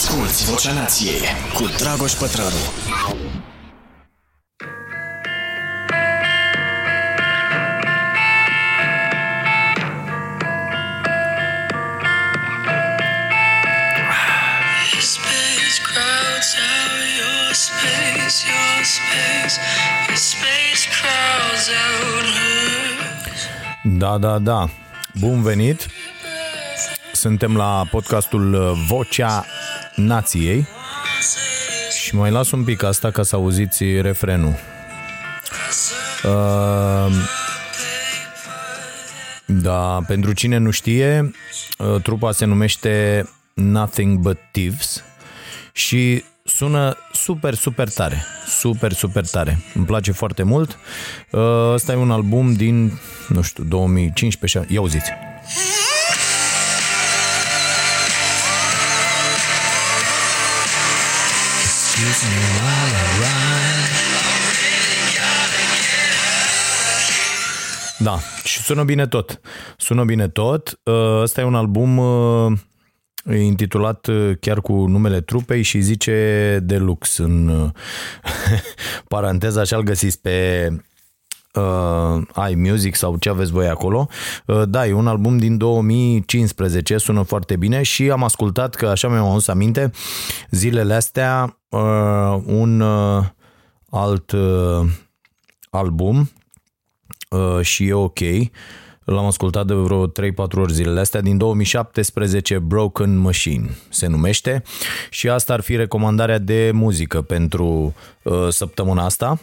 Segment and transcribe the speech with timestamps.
[0.00, 1.20] Asculți Vocea Nației
[1.54, 2.48] cu Dragoș Pătrălu.
[15.00, 19.54] Space crowds out your space, your space.
[20.06, 23.40] Your space crowds out hers.
[23.98, 24.68] Da, da, da.
[25.14, 25.86] Bun venit!
[27.12, 29.44] Suntem la podcastul Vocea
[30.06, 30.66] Nației
[32.02, 34.54] și mai las un pic asta ca să auziți refrenul.
[36.24, 37.12] Uh,
[39.46, 41.30] da, pentru cine nu știe,
[41.78, 45.04] uh, trupa se numește Nothing But Thieves
[45.72, 48.24] și sună super, super tare.
[48.46, 49.58] Super, super tare.
[49.74, 50.78] Îmi place foarte mult.
[51.30, 51.40] Uh,
[51.72, 52.92] Ăsta e un album din,
[53.28, 54.72] nu știu, 2015.
[54.72, 54.80] Ia
[62.00, 62.24] auziți.
[67.98, 69.40] Da, și sună bine tot.
[69.76, 70.80] Sună bine tot.
[70.82, 72.58] Uh, Ăsta e un album uh,
[73.38, 77.70] intitulat uh, chiar cu numele trupei și zice Deluxe în uh,
[79.08, 80.68] paranteză, așa-l găsiți pe
[81.54, 84.08] uh, iMusic sau ce aveți voi acolo.
[84.46, 89.08] Uh, da, e un album din 2015, sună foarte bine și am ascultat, că așa
[89.08, 89.90] mi-am adus aminte,
[90.50, 93.24] zilele astea uh, un uh,
[93.90, 94.86] alt uh,
[95.70, 96.30] album
[97.30, 98.18] uh, și e ok.
[99.04, 100.10] L-am ascultat de vreo 3-4
[100.54, 104.62] ori zilele astea, din 2017, Broken Machine se numește
[105.10, 109.40] și asta ar fi recomandarea de muzică pentru uh, săptămâna asta.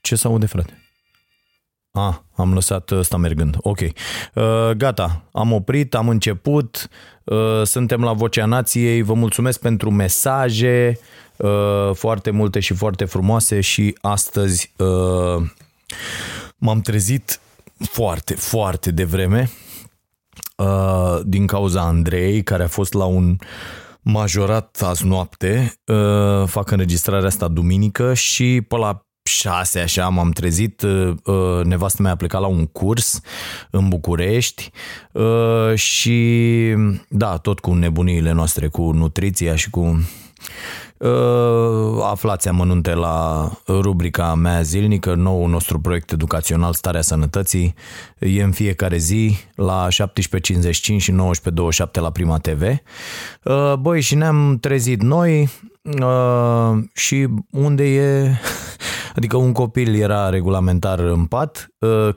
[0.00, 0.82] Ce se aude, frate?
[1.90, 3.56] Ah, am lăsat ăsta mergând.
[3.60, 3.78] Ok.
[3.80, 6.88] Uh, gata, am oprit, am început,
[7.24, 10.98] uh, suntem la Vocea Nației, vă mulțumesc pentru mesaje,
[11.36, 15.50] uh, foarte multe și foarte frumoase și astăzi uh,
[16.56, 17.40] m-am trezit
[17.78, 19.50] foarte, foarte devreme
[20.56, 23.36] uh, din cauza Andrei, care a fost la un
[24.02, 30.82] majorat azi noapte, uh, fac înregistrarea asta duminică și pe la șase așa m-am trezit,
[30.82, 33.20] uh, uh, nevastă mea a plecat la un curs
[33.70, 34.70] în București
[35.12, 36.74] uh, și
[37.08, 40.00] da, tot cu nebuniile noastre, cu nutriția și cu
[40.98, 47.74] Uh, aflați amănunte la rubrica mea zilnică, nou nostru proiect educațional Starea Sănătății.
[48.18, 52.62] E în fiecare zi la 17.55 și 19.27 la Prima TV.
[52.62, 55.48] Uh, Băi, și ne-am trezit noi
[55.82, 58.30] uh, și unde e...
[59.16, 61.68] Adică un copil era regulamentar în pat,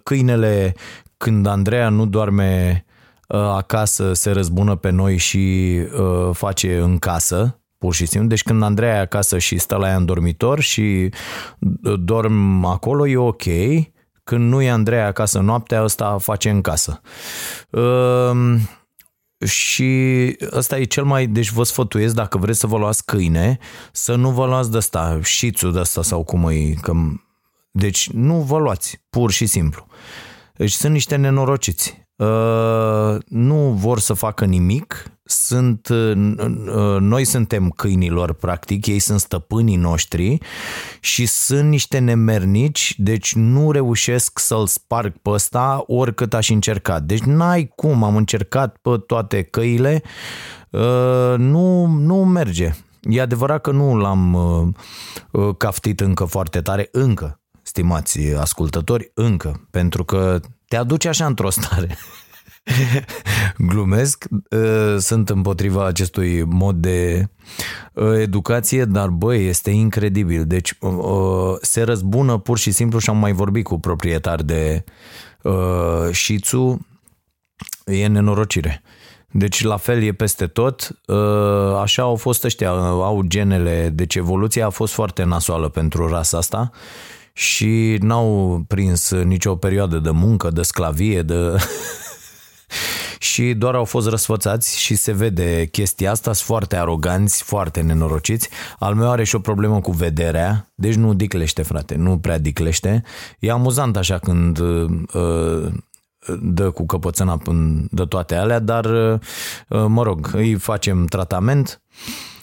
[0.03, 0.75] câinele
[1.17, 2.85] când Andreea nu doarme
[3.27, 5.77] acasă se răzbună pe noi și
[6.31, 8.29] face în casă, pur și simplu.
[8.29, 11.09] Deci când Andreea e acasă și stă la ea în dormitor și
[11.99, 13.43] dorm acolo, e ok.
[14.23, 17.01] Când nu e Andreea acasă noaptea, ăsta face în casă.
[17.69, 18.55] Uh,
[19.45, 19.91] și
[20.51, 23.57] ăsta e cel mai, deci vă sfătuiesc dacă vreți să vă luați câine,
[23.91, 26.93] să nu vă luați de ăsta, șițul de ăsta sau cum e, că,
[27.71, 29.87] deci nu vă luați, pur și simplu.
[30.55, 32.07] Deci sunt niște nenorociți.
[32.15, 39.75] Uh, nu vor să facă nimic, sunt, uh, noi suntem câinilor, practic, ei sunt stăpânii
[39.75, 40.37] noștri
[40.99, 46.99] și sunt niște nemernici, deci nu reușesc să-l sparg pe ăsta oricât aș încerca.
[46.99, 50.01] Deci n-ai cum, am încercat pe toate căile,
[50.69, 52.73] uh, nu, nu merge.
[53.01, 54.37] E adevărat că nu l-am
[55.57, 61.97] caftit încă foarte tare, încă, stimați ascultători, încă, pentru că te aduce așa într-o stare.
[63.57, 64.25] Glumesc,
[64.97, 67.27] sunt împotriva acestui mod de
[68.19, 70.45] educație, dar băi, este incredibil.
[70.45, 70.77] Deci
[71.61, 74.83] se răzbună pur și simplu și am mai vorbit cu proprietari de
[76.11, 76.87] șițu,
[77.85, 78.81] e nenorocire.
[79.33, 80.89] Deci la fel e peste tot,
[81.81, 86.71] așa au fost ăștia, au genele, deci evoluția a fost foarte nasoală pentru rasa asta
[87.33, 91.35] și n-au prins nicio perioadă de muncă, de sclavie, de...
[93.19, 98.49] și doar au fost răsfățați și se vede chestia asta, sunt foarte aroganți, foarte nenorociți.
[98.79, 103.03] Al meu are și o problemă cu vederea, deci nu diclește, frate, nu prea diclește.
[103.39, 105.71] E amuzant așa când uh,
[106.41, 107.41] dă cu căpățâna
[107.89, 109.19] de toate alea, dar uh,
[109.87, 111.81] mă rog, îi facem tratament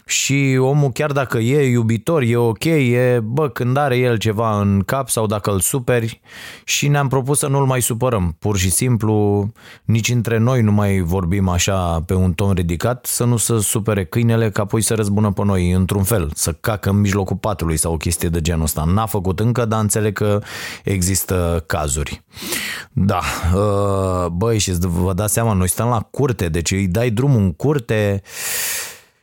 [0.09, 4.83] și omul chiar dacă e iubitor, e ok, e, bă, când are el ceva în
[4.87, 6.21] cap sau dacă îl superi
[6.65, 8.37] și ne-am propus să nu-l mai supărăm.
[8.39, 9.47] Pur și simplu,
[9.85, 14.05] nici între noi nu mai vorbim așa pe un ton ridicat, să nu se supere
[14.05, 17.93] câinele ca apoi să răzbună pe noi într-un fel, să cacă în mijlocul patului sau
[17.93, 18.85] o chestie de genul ăsta.
[18.85, 20.41] N-a făcut încă, dar înțeleg că
[20.85, 22.23] există cazuri.
[22.93, 23.21] Da,
[23.55, 27.53] uh, băi, și vă dați seama, noi stăm la curte, deci îi dai drumul în
[27.53, 28.23] curte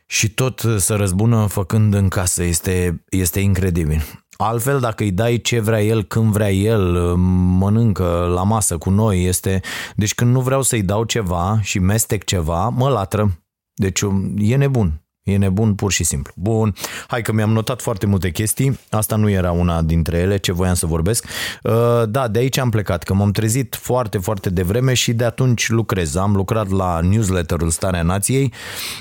[0.06, 2.42] și tot să răzbună făcând în casă.
[2.42, 4.02] Este, este incredibil.
[4.36, 9.24] Altfel, dacă îi dai ce vrea el, când vrea el, mănâncă la masă cu noi,
[9.24, 9.60] este...
[9.94, 13.42] Deci când nu vreau să-i dau ceva și mestec ceva, mă latră.
[13.74, 14.00] Deci
[14.36, 15.05] e nebun.
[15.26, 16.32] E nebun pur și simplu.
[16.36, 16.74] Bun,
[17.06, 18.78] hai că mi-am notat foarte multe chestii.
[18.90, 21.24] Asta nu era una dintre ele ce voiam să vorbesc.
[21.62, 21.72] Uh,
[22.08, 26.14] da, de aici am plecat, că m-am trezit foarte, foarte devreme și de atunci lucrez.
[26.14, 28.52] Am lucrat la newsletterul Starea Nației,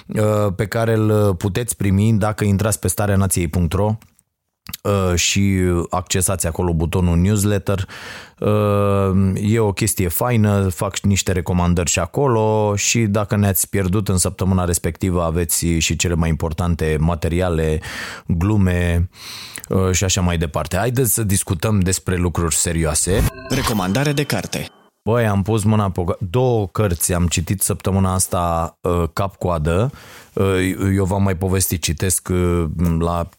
[0.08, 3.96] uh, pe care îl puteți primi dacă intrați pe stareanației.ro Uh,
[5.16, 7.88] și accesați acolo butonul newsletter.
[8.40, 14.18] Uh, e o chestie faină, fac niște recomandări și acolo și dacă ne-ați pierdut în
[14.18, 17.80] săptămâna respectivă aveți și cele mai importante materiale,
[18.28, 19.10] glume
[19.70, 20.78] uh, și așa mai departe.
[20.78, 23.26] Haideți să discutăm despre lucruri serioase.
[23.50, 24.75] Recomandare de carte.
[25.10, 28.78] Băi, am pus mâna pe două cărți, am citit săptămâna asta
[29.14, 29.92] cap-coadă
[30.36, 32.66] Uh, eu v-am mai povestit, citesc uh,
[33.00, 33.30] la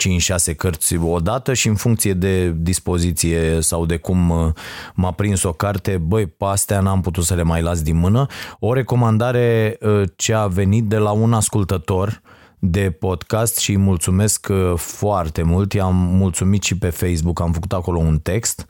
[0.52, 4.52] 5-6 cărți odată și în funcție de dispoziție sau de cum uh,
[4.94, 8.26] m-a prins o carte, băi, pe astea n-am putut să le mai las din mână.
[8.58, 9.78] O recomandare
[10.16, 12.22] ce a venit de la un ascultător
[12.70, 15.72] de podcast și îi mulțumesc foarte mult.
[15.72, 18.66] I-am mulțumit și pe Facebook, am făcut acolo un text.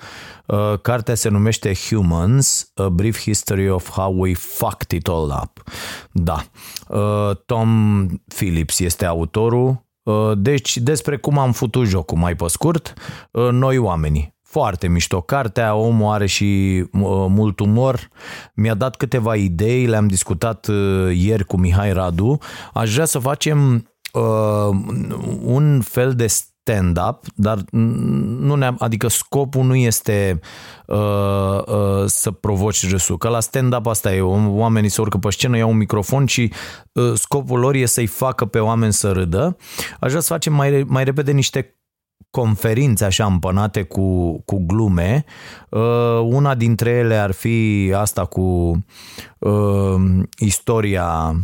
[0.82, 5.62] Cartea se numește Humans, A Brief History of How We Fucked It All Up.
[6.12, 6.44] Da.
[6.88, 12.94] Uh, Tom Phillips este autorul, uh, deci despre cum am futut jocul, mai pe scurt,
[13.30, 14.35] uh, noi oamenii.
[14.56, 16.84] Foarte mișto cartea, omul are și
[17.28, 18.08] mult umor.
[18.54, 20.66] Mi-a dat câteva idei, le-am discutat
[21.12, 22.38] ieri cu Mihai Radu.
[22.72, 24.76] Aș vrea să facem uh,
[25.42, 30.40] un fel de stand-up, dar nu ne adică scopul nu este
[30.86, 30.96] uh,
[31.66, 35.70] uh, să provoci râsul, că la stand-up asta e, oamenii se urcă pe scenă, iau
[35.70, 36.52] un microfon și
[36.92, 39.56] uh, scopul lor e să-i facă pe oameni să râdă.
[40.00, 41.76] Aș vrea să facem mai, mai repede niște
[42.30, 45.24] conferințe așa împănate cu, cu glume.
[45.68, 48.78] Uh, una dintre ele ar fi asta cu
[49.38, 49.94] uh,
[50.38, 51.36] istoria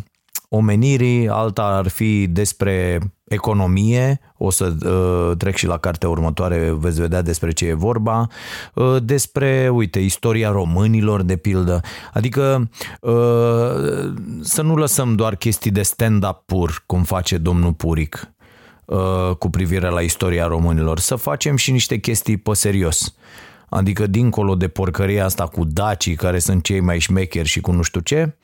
[0.49, 7.01] omenirii, alta ar fi despre economie, o să uh, trec și la cartea următoare, veți
[7.01, 8.27] vedea despre ce e vorba,
[8.75, 11.81] uh, despre, uite, istoria românilor, de pildă,
[12.13, 12.71] adică
[13.01, 13.13] uh,
[14.41, 18.15] să nu lăsăm doar chestii de stand-up pur, cum face domnul Puric.
[18.15, 18.42] uh,
[19.39, 23.15] cu privire la istoria românilor, să facem și niște chestii pe serios.
[23.69, 27.83] Adică dincolo de porcăria asta cu dacii care sunt cei mai șmecheri și cu nu
[27.83, 28.37] știu ce,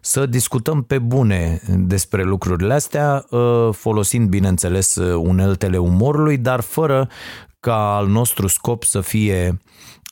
[0.00, 7.08] să discutăm pe bune despre lucrurile astea, ă, folosind bineînțeles uneltele umorului, dar fără
[7.60, 9.58] ca al nostru scop să fie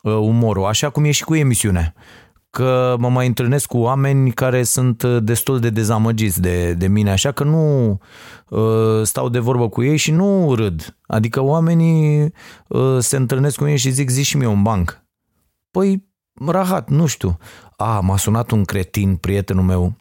[0.04, 1.94] ă, umorul, așa cum e și cu emisiunea
[2.54, 7.10] că mă mai întâlnesc cu oameni care sunt uh, destul de dezamăgiți de, de mine,
[7.10, 7.90] așa că nu
[8.48, 10.96] uh, stau de vorbă cu ei și nu râd.
[11.06, 12.32] Adică oamenii
[12.68, 15.02] uh, se întâlnesc cu ei și zic, zi și mie un banc.
[15.70, 16.08] Păi,
[16.46, 17.38] rahat, nu știu.
[17.76, 19.94] A, m-a sunat un cretin, prietenul meu,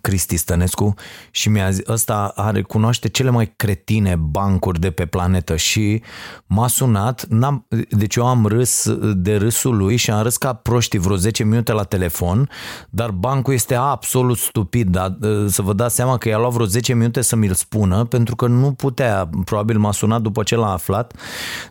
[0.00, 0.94] Cristi Stănescu
[1.30, 6.02] și mi-a zis, ăsta are, cunoaște cele mai cretine bancuri de pe planetă și
[6.46, 10.98] m-a sunat, n-am, deci eu am râs de râsul lui și am râs ca proștii
[10.98, 12.48] vreo 10 minute la telefon,
[12.90, 15.16] dar bancul este absolut stupid, dar
[15.46, 18.46] să vă dați seama că i-a luat vreo 10 minute să mi-l spună pentru că
[18.46, 21.16] nu putea, probabil m-a sunat după ce l-a aflat,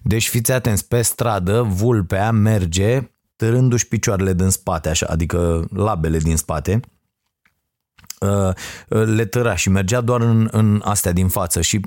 [0.02, 6.38] deci fiți atenți, pe stradă, vulpea merge târându-și picioarele din spate, așa, adică labele din
[6.38, 6.93] spate, Uh, uh,
[8.88, 11.80] le tăra și mergea doar în, în astea din față și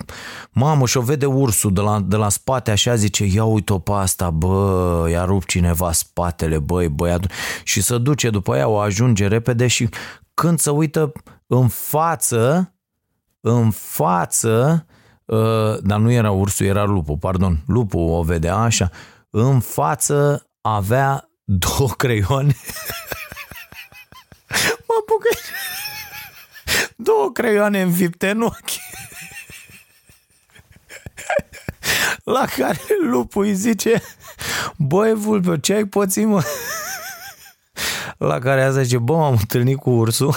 [0.50, 4.31] mamă și-o vede ursul de la, de la spate așa zice ia uite-o pe asta
[4.31, 7.31] bă, i-a rupt cineva spatele băi băiatul
[7.64, 9.88] și se duce după ea o ajunge repede și
[10.35, 11.12] când se uită
[11.47, 12.71] în față
[13.49, 14.87] în față
[15.25, 18.90] uh, dar nu era ursul, era lupul, pardon, lupul o vedea așa,
[19.31, 22.57] în față avea două creioane.
[24.87, 25.28] Mă apucă
[26.96, 28.70] două creioane înfipte în ochi.
[32.24, 34.02] La care lupul îi zice,
[34.76, 36.42] băi vulpe, ce ai pățit, mă?
[38.18, 40.34] La care a zice, bă, m-am întâlnit cu ursul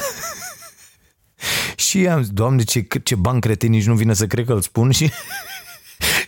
[1.76, 4.62] Și am zis, doamne, ce, ce bani cretin, nici nu vine să cred că îl
[4.62, 5.12] spun și,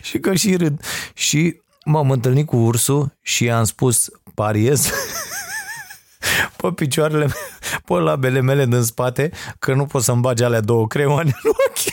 [0.02, 0.84] și că și râd.
[1.14, 4.90] Și m-am întâlnit cu ursul și i-am spus, pariez
[6.56, 7.26] pe picioarele,
[7.86, 11.92] pe labele mele din spate, că nu pot să-mi bage alea două creioane în ochi.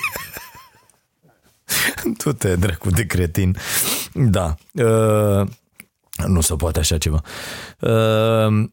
[2.18, 3.58] Tu te dracu de cretin.
[4.14, 4.56] Da.
[4.74, 5.48] Uh,
[6.28, 7.22] nu se poate așa ceva.
[7.80, 8.70] Uh,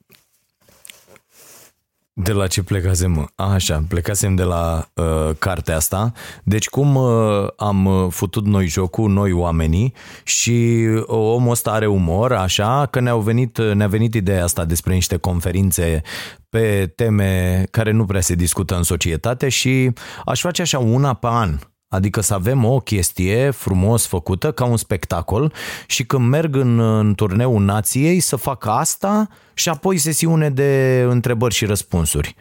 [2.19, 3.11] de la ce plecasem?
[3.11, 3.27] Mă?
[3.35, 6.13] Așa, plecasem de la uh, cartea asta.
[6.45, 9.95] Deci cum uh, am futut noi jocul, noi oamenii
[10.25, 14.95] și uh, omul ăsta are umor, așa, că ne-au venit, ne-a venit ideea asta despre
[14.95, 16.03] niște conferințe
[16.49, 19.91] pe teme care nu prea se discută în societate și
[20.25, 21.59] aș face așa una pe an
[21.97, 25.53] Adică să avem o chestie frumos făcută ca un spectacol
[25.87, 31.55] și când merg în, în turneul nației să fac asta și apoi sesiune de întrebări
[31.55, 32.35] și răspunsuri.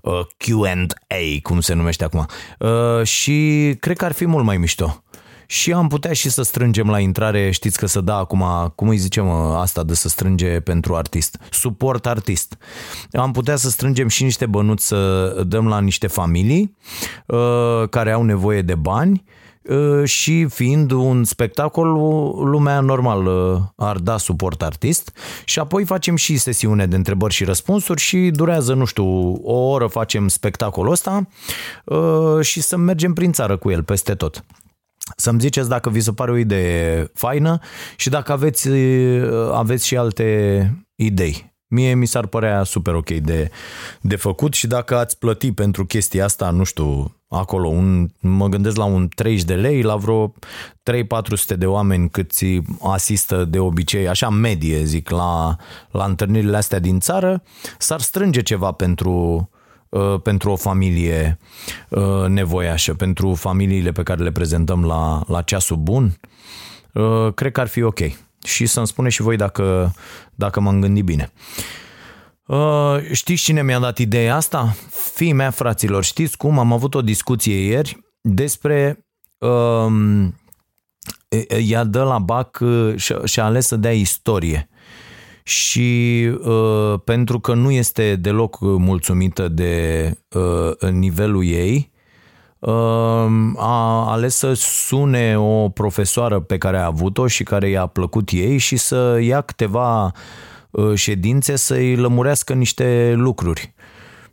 [0.00, 2.26] Uh, Q&A, cum se numește acum.
[2.58, 5.04] Uh, și cred că ar fi mult mai mișto
[5.46, 8.96] și am putea și să strângem la intrare, știți că să da acum, cum îi
[8.96, 12.58] zicem asta de să strânge pentru artist, suport artist.
[13.12, 16.76] Am putea să strângem și niște bănuți să dăm la niște familii
[17.26, 19.24] uh, care au nevoie de bani
[19.62, 21.88] uh, și fiind un spectacol,
[22.50, 25.12] lumea normal uh, ar da suport artist
[25.44, 29.86] și apoi facem și sesiune de întrebări și răspunsuri și durează, nu știu, o oră
[29.86, 31.28] facem spectacolul ăsta
[32.40, 34.44] și să mergem prin țară cu el peste tot
[35.16, 37.58] să-mi ziceți dacă vi se pare o idee faină
[37.96, 38.68] și dacă aveți,
[39.52, 41.54] aveți și alte idei.
[41.68, 43.50] Mie mi s-ar părea super ok de,
[44.00, 48.76] de făcut și dacă ați plăti pentru chestia asta, nu știu, acolo, un, mă gândesc
[48.76, 50.32] la un 30 de lei, la vreo 3-400
[51.56, 55.56] de oameni cât ți asistă de obicei, așa medie zic, la,
[55.90, 57.42] la întâlnirile astea din țară,
[57.78, 59.55] s-ar strânge ceva pentru, Uh,
[60.22, 61.38] pentru o familie
[61.88, 66.18] uh, nevoiașă, pentru familiile pe care le prezentăm la, la ceasul bun,
[66.92, 67.98] uh, cred că ar fi ok.
[68.44, 69.94] Și să-mi spune și voi dacă,
[70.34, 71.32] dacă m-am gândit bine.
[73.12, 74.76] Știți cine mi-a dat ideea asta?
[75.14, 76.58] Fii mea, fraților, știți cum?
[76.58, 79.06] Am avut o discuție ieri despre
[79.38, 80.34] um,
[81.68, 82.62] ea dă la bac
[83.24, 84.68] și-a ales să dea istorie
[85.46, 91.90] și uh, pentru că nu este deloc mulțumită de uh, nivelul ei,
[92.58, 92.72] uh,
[93.56, 98.58] a ales să sune o profesoară pe care a avut-o și care i-a plăcut ei
[98.58, 100.12] și să ia câteva
[100.70, 103.74] uh, ședințe să-i lămurească niște lucruri.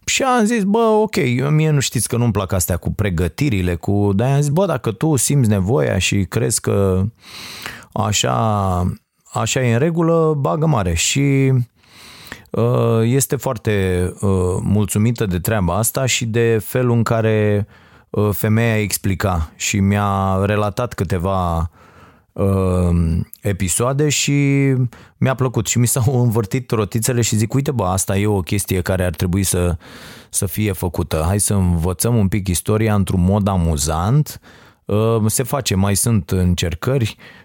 [0.05, 1.15] Și am zis, bă, ok,
[1.49, 4.11] mie nu știți că nu-mi plac astea cu pregătirile, cu...
[4.15, 7.03] Dar am zis, bă, dacă tu simți nevoia și crezi că
[7.91, 8.33] așa
[9.33, 11.53] așa e în regulă, bagă mare și
[12.49, 14.29] uh, este foarte uh,
[14.61, 17.67] mulțumită de treaba asta și de felul în care
[18.09, 21.69] uh, femeia explica și mi-a relatat câteva
[23.41, 24.73] episoade și
[25.17, 28.81] mi-a plăcut și mi s-au învârtit rotițele și zic, uite bă, asta e o chestie
[28.81, 29.77] care ar trebui să,
[30.29, 31.23] să fie făcută.
[31.25, 34.39] Hai să învățăm un pic istoria într-un mod amuzant.
[35.25, 37.42] Se face, mai sunt încercări, Uh,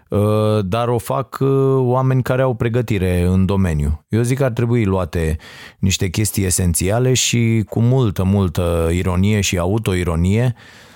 [0.64, 4.04] dar o fac uh, oameni care au pregătire în domeniu.
[4.08, 5.36] Eu zic că ar trebui luate
[5.78, 10.54] niște chestii esențiale și cu multă, multă ironie și autoironie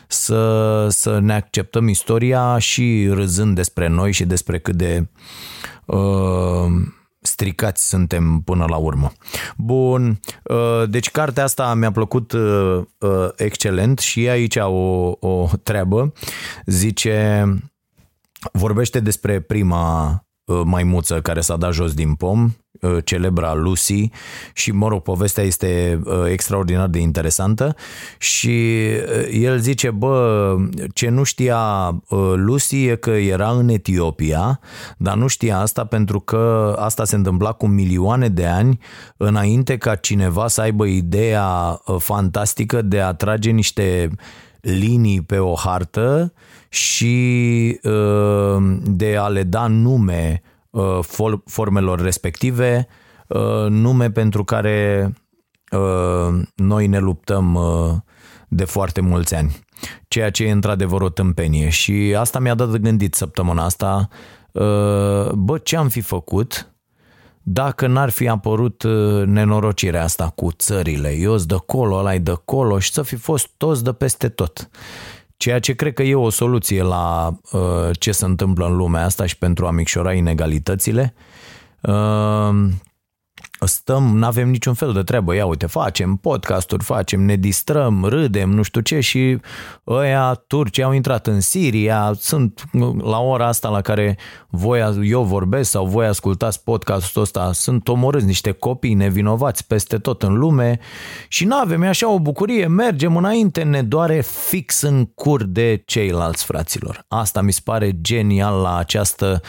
[0.08, 5.08] să, să ne acceptăm istoria și râzând despre noi și despre cât de
[5.84, 6.66] uh,
[7.20, 9.12] stricați suntem până la urmă.
[9.56, 12.82] Bun, uh, deci cartea asta mi-a plăcut uh,
[13.36, 16.12] excelent și aici o, o treabă.
[16.66, 17.44] Zice
[18.52, 20.10] Vorbește despre prima
[20.44, 24.10] uh, maimuță care s-a dat jos din pom, uh, celebra Lucy
[24.54, 27.76] și, mă rog, povestea este uh, extraordinar de interesantă
[28.18, 28.86] și
[29.30, 30.56] el zice, bă,
[30.94, 31.90] ce nu știa
[32.34, 34.60] Lucy e că era în Etiopia,
[34.96, 38.78] dar nu știa asta pentru că asta se întâmpla cu milioane de ani
[39.16, 44.10] înainte ca cineva să aibă ideea fantastică de a trage niște
[44.62, 46.32] linii pe o hartă
[46.68, 50.98] și uh, de a le da nume uh,
[51.44, 52.86] formelor respective,
[53.26, 55.12] uh, nume pentru care
[56.54, 57.58] noi ne luptăm
[58.48, 59.56] de foarte mulți ani,
[60.08, 61.68] ceea ce e într-adevăr o tâmpenie.
[61.68, 64.08] Și asta mi-a dat de gândit săptămâna asta,
[65.32, 66.71] bă, ce am fi făcut
[67.42, 68.84] dacă n-ar fi apărut
[69.24, 73.84] nenorocirea asta cu țările, eu de colo, ăla de colo și să fi fost toți
[73.84, 74.70] de peste tot.
[75.36, 77.60] Ceea ce cred că e o soluție la uh,
[77.98, 81.14] ce se întâmplă în lumea asta și pentru a micșora inegalitățile.
[81.80, 82.68] Uh,
[83.66, 85.34] stăm, nu avem niciun fel de treabă.
[85.34, 89.38] Ia uite, facem podcasturi, facem, ne distrăm, râdem, nu știu ce și
[89.86, 92.64] ăia turci au intrat în Siria, sunt
[92.98, 98.24] la ora asta la care voi, eu vorbesc sau voi ascultați podcastul ăsta, sunt omorâți
[98.24, 100.78] niște copii nevinovați peste tot în lume
[101.28, 106.44] și nu avem așa o bucurie, mergem înainte, ne doare fix în cur de ceilalți
[106.44, 107.04] fraților.
[107.08, 109.40] Asta mi se pare genial la această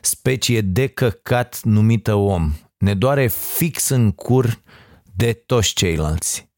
[0.00, 2.52] specie de căcat numită om.
[2.84, 4.60] Ne doare fix în cur
[5.16, 6.48] de toți ceilalți.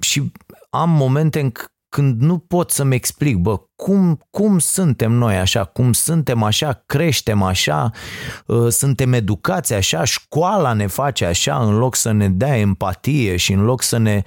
[0.00, 0.32] Și
[0.70, 1.52] am momente în
[1.88, 7.42] când nu pot să-mi explic, bă, cum, cum suntem noi așa, cum suntem așa, creștem
[7.42, 7.90] așa,
[8.46, 13.52] uh, suntem educați așa, școala ne face așa, în loc să ne dea empatie și
[13.52, 14.22] în loc să ne,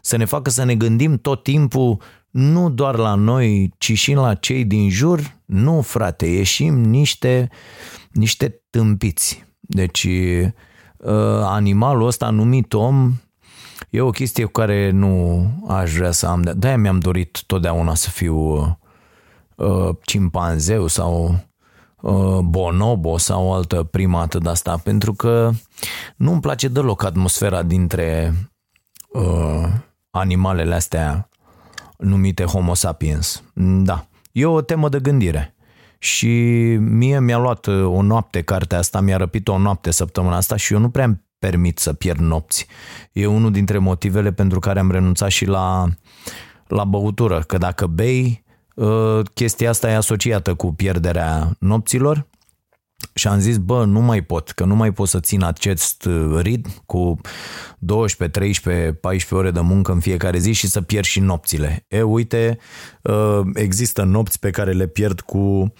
[0.00, 4.34] să ne facă să ne gândim tot timpul nu doar la noi, ci și la
[4.34, 7.48] cei din jur, nu, frate, ieșim niște,
[8.10, 9.45] niște tâmpiți.
[9.66, 10.04] Deci,
[10.96, 13.12] uh, animalul ăsta numit om
[13.90, 16.42] e o chestie cu care nu aș vrea să am.
[16.56, 18.36] De-aia mi-am dorit totdeauna să fiu
[19.56, 21.38] uh, cimpanzeu sau
[22.00, 25.50] uh, bonobo sau o altă primată de asta, pentru că
[26.16, 28.34] nu-mi place deloc atmosfera dintre
[29.08, 29.68] uh,
[30.10, 31.28] animalele astea
[31.98, 33.42] numite Homo sapiens.
[33.82, 35.55] Da, e o temă de gândire.
[36.06, 36.28] Și
[36.80, 40.72] mie mi-a luat uh, o noapte cartea asta, mi-a răpit o noapte săptămâna asta și
[40.72, 42.66] eu nu prea îmi permit să pierd nopți.
[43.12, 45.86] E unul dintre motivele pentru care am renunțat și la,
[46.66, 48.44] la băutură, că dacă bei,
[48.74, 52.26] uh, chestia asta e asociată cu pierderea nopților
[53.14, 56.40] și am zis, bă, nu mai pot, că nu mai pot să țin acest uh,
[56.40, 57.20] ritm cu
[57.78, 61.84] 12, 13, 14 ore de muncă în fiecare zi și să pierd și nopțile.
[61.88, 62.58] E, uite,
[63.02, 65.72] uh, există nopți pe care le pierd cu,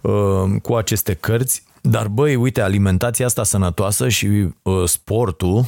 [0.00, 4.48] uh, cu aceste cărți, dar băi, uite, alimentația asta sănătoasă și
[4.84, 5.64] sportul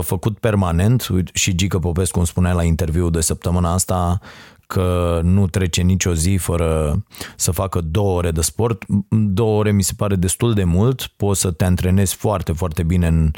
[0.00, 4.20] făcut permanent, și Gică Popescu îmi spunea la interviu de săptămâna asta
[4.66, 7.02] că nu trece nicio zi fără
[7.36, 8.84] să facă două ore de sport.
[9.08, 13.06] Două ore mi se pare destul de mult, poți să te antrenezi foarte, foarte bine
[13.06, 13.30] în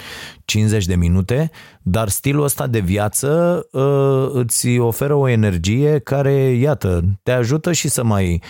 [0.45, 1.51] 50 de minute,
[1.83, 7.89] dar stilul ăsta de viață uh, îți oferă o energie care, iată, te ajută și
[7.89, 8.43] să mai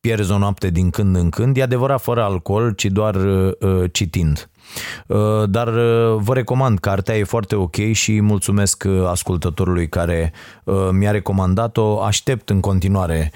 [0.00, 4.48] pierzi o noapte din când în când, e adevărat fără alcool, ci doar uh, citind.
[5.06, 10.32] Uh, dar uh, vă recomand, cartea e foarte ok și mulțumesc uh, ascultătorului care
[10.90, 12.00] mi-a recomandat-o.
[12.02, 13.32] Aștept în continuare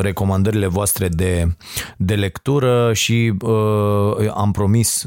[0.00, 1.56] recomandările voastre de,
[1.96, 3.32] de lectură și
[4.34, 5.06] am promis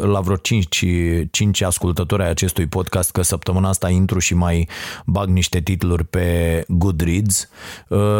[0.00, 0.84] la vreo 5,
[1.30, 4.68] 5 ascultători ai acestui podcast că săptămâna asta intru și mai
[5.06, 7.48] bag niște titluri pe Goodreads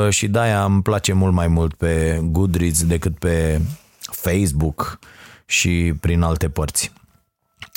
[0.08, 3.60] și de-aia îmi place mult mai mult pe Goodreads decât pe
[3.98, 4.98] Facebook
[5.46, 6.92] și prin alte părți.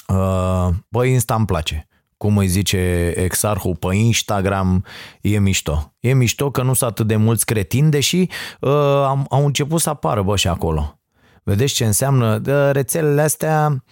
[0.08, 1.88] Uh, băi, Insta îmi place.
[2.18, 4.86] Cum îi zice exarhul pe Instagram,
[5.22, 5.94] e mișto.
[6.00, 8.28] E mișto că nu sunt atât de mulți cretini, deși
[8.60, 8.72] uh,
[9.06, 11.00] am, au început să apară bă și acolo.
[11.44, 12.42] Vedeți ce înseamnă?
[12.72, 13.84] Rețelele astea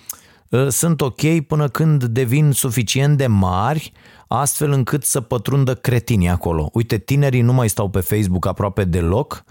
[0.49, 3.91] uh, sunt ok până când devin suficient de mari
[4.27, 6.69] astfel încât să pătrundă cretinii acolo.
[6.73, 9.43] Uite, tinerii nu mai stau pe Facebook aproape deloc.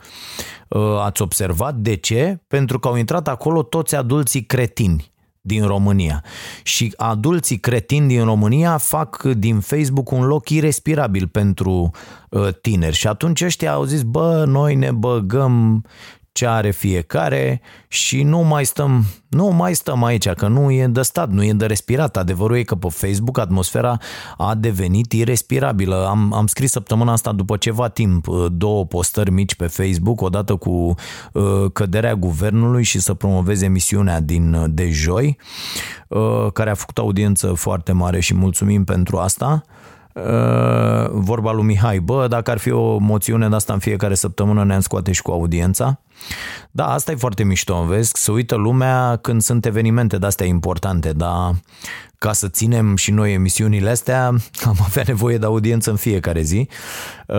[0.68, 2.40] Uh, ați observat de ce?
[2.48, 6.24] Pentru că au intrat acolo toți adulții cretini din România.
[6.62, 11.90] Și adulții cretini din România fac din Facebook un loc irrespirabil pentru
[12.30, 12.96] uh, tineri.
[12.96, 15.84] Și atunci ăștia au zis, bă, noi ne băgăm
[16.36, 21.02] ce are fiecare și nu mai stăm, nu mai stăm aici, că nu e de
[21.02, 22.16] stat, nu e de respirat.
[22.16, 23.98] Adevărul e că pe Facebook atmosfera
[24.36, 26.06] a devenit irrespirabilă.
[26.08, 30.56] Am, am scris săptămâna asta după ceva timp uh, două postări mici pe Facebook, odată
[30.56, 30.94] cu
[31.32, 35.38] uh, căderea guvernului și să promoveze emisiunea din uh, de joi,
[36.08, 39.62] uh, care a făcut audiență foarte mare și mulțumim pentru asta.
[40.12, 44.64] Uh, vorba lui Mihai, bă, dacă ar fi o moțiune de asta în fiecare săptămână
[44.64, 46.00] ne-am scoate și cu audiența.
[46.70, 51.12] Da, asta e foarte mișto, vezi, să uită lumea când sunt evenimente de astea importante,
[51.12, 51.54] dar
[52.18, 54.26] ca să ținem și noi emisiunile astea,
[54.70, 56.68] am avea nevoie de audiență în fiecare zi.
[57.26, 57.36] Uh,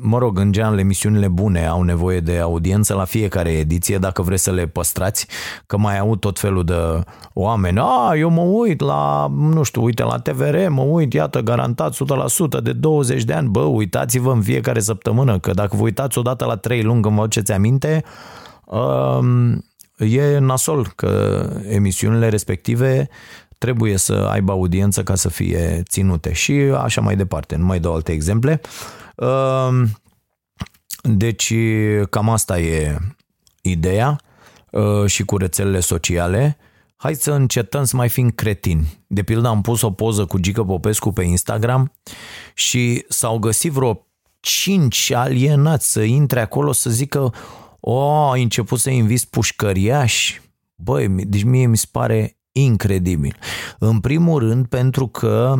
[0.00, 4.42] mă rog, în general, emisiunile bune au nevoie de audiență la fiecare ediție, dacă vreți
[4.42, 5.26] să le păstrați,
[5.66, 7.00] că mai au tot felul de
[7.32, 7.78] oameni.
[7.78, 12.62] A, eu mă uit la, nu știu, uite la TVR, mă uit, iată, garantat 100%
[12.62, 13.48] de 20 de ani.
[13.48, 17.20] Bă, uitați-vă în fiecare săptămână, că dacă vă uitați odată la 3 luni, când vă
[17.20, 18.04] aduceți aminte,
[18.64, 19.18] uh,
[19.98, 23.08] e nasol că emisiunile respective
[23.58, 27.56] trebuie să aibă audiență ca să fie ținute și așa mai departe.
[27.56, 28.60] Nu mai dau alte exemple.
[29.16, 30.00] Ehm,
[31.02, 31.54] deci
[32.10, 32.98] cam asta e
[33.62, 34.20] ideea
[34.70, 36.56] uh, și cu rețelele sociale.
[36.96, 39.04] hai să încetăm să mai fim cretini.
[39.06, 41.92] De pildă am pus o poză cu Gică Popescu pe Instagram
[42.54, 44.06] și s-au găsit vreo
[44.44, 47.32] cinci alienați să intre acolo să zică
[47.80, 47.98] o,
[48.30, 50.40] ai început să inviți pușcăriași.
[50.74, 53.36] Băi, deci mie mi se pare incredibil.
[53.78, 55.54] În primul rând pentru că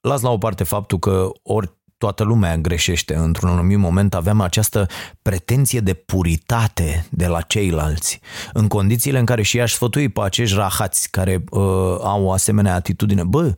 [0.00, 3.14] las la o parte faptul că ori toată lumea greșește.
[3.14, 4.86] Într-un anumit moment aveam această
[5.22, 8.20] pretenție de puritate de la ceilalți,
[8.52, 11.60] în condițiile în care și aș sfătui pe acești rahați care uh,
[12.02, 13.24] au o asemenea atitudine.
[13.24, 13.54] Bă,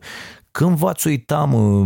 [0.51, 1.85] când v-ați uitat, mă,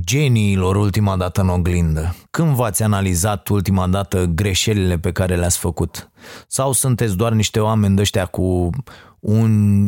[0.00, 2.14] geniilor ultima dată în oglindă?
[2.30, 6.10] Când v-ați analizat ultima dată greșelile pe care le-ați făcut?
[6.46, 8.70] Sau sunteți doar niște oameni de ăștia cu
[9.20, 9.82] un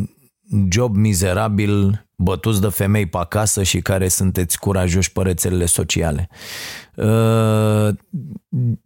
[0.70, 6.28] job mizerabil, bătuți de femei pe acasă și care sunteți curajoși pe rețelele sociale.
[6.94, 7.88] Uh,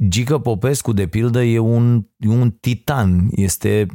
[0.08, 3.28] Gică Popescu, de pildă, e un, e un titan.
[3.30, 3.87] Este,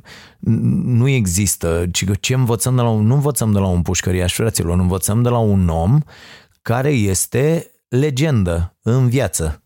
[0.83, 1.85] nu există.
[2.19, 5.37] Ce învățăm de la un, nu învățăm de la un pușcăriaș, fraților, învățăm de la
[5.37, 5.99] un om
[6.61, 9.63] care este legendă în viață.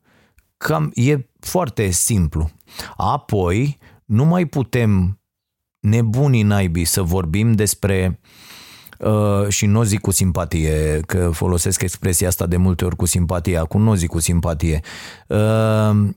[0.58, 2.51] Cam, e foarte simplu.
[2.97, 5.19] Apoi, nu mai putem
[5.79, 8.19] nebunii naibii să vorbim despre
[8.99, 13.58] uh, și nu zic cu simpatie, că folosesc expresia asta de multe ori cu simpatie,
[13.58, 14.79] acum nu zic cu simpatie.
[15.27, 16.10] Uh,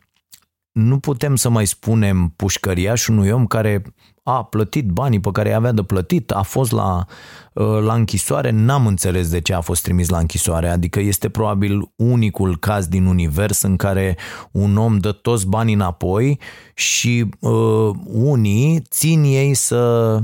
[0.73, 3.83] nu putem să mai spunem pușcăriaș unui om care
[4.29, 7.05] a plătit banii pe care avea de plătit, a fost la,
[7.53, 11.93] uh, la închisoare, n-am înțeles de ce a fost trimis la închisoare, adică este probabil
[11.97, 14.17] unicul caz din univers în care
[14.51, 16.41] un om dă toți banii înapoi
[16.75, 20.15] și uh, unii țin ei să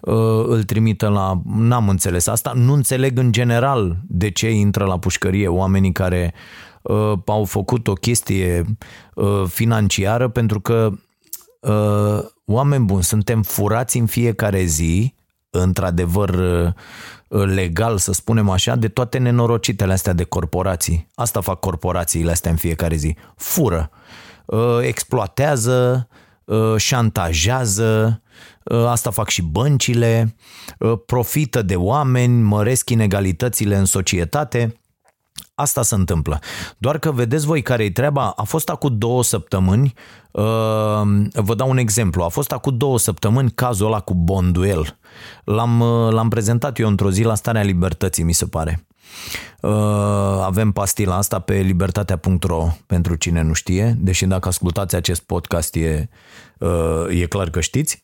[0.00, 1.40] uh, îl trimită la...
[1.56, 6.34] N-am înțeles asta, nu înțeleg în general de ce intră la pușcărie oamenii care
[6.82, 8.64] uh, au făcut o chestie
[9.14, 10.90] uh, financiară pentru că
[11.60, 15.14] uh, oameni buni, suntem furați în fiecare zi,
[15.50, 21.08] într-adevăr uh, legal, să spunem așa, de toate nenorocitele astea de corporații.
[21.14, 23.16] Asta fac corporațiile astea în fiecare zi.
[23.36, 23.90] Fură,
[24.44, 26.08] uh, exploatează,
[26.44, 28.22] uh, șantajează,
[28.86, 30.36] asta fac și băncile,
[31.06, 34.79] profită de oameni, măresc inegalitățile în societate
[35.60, 36.38] Asta se întâmplă.
[36.78, 38.30] Doar că vedeți voi care e treaba.
[38.30, 39.94] A fost acum două săptămâni,
[40.30, 40.42] uh,
[41.32, 44.98] vă dau un exemplu, a fost acum două săptămâni cazul ăla cu Bonduel.
[45.44, 48.86] L-am, uh, l-am prezentat eu într-o zi la Starea Libertății, mi se pare.
[49.60, 49.70] Uh,
[50.42, 56.08] avem pastila asta pe libertatea.ro pentru cine nu știe, deși dacă ascultați acest podcast e,
[57.08, 58.00] e clar că știți.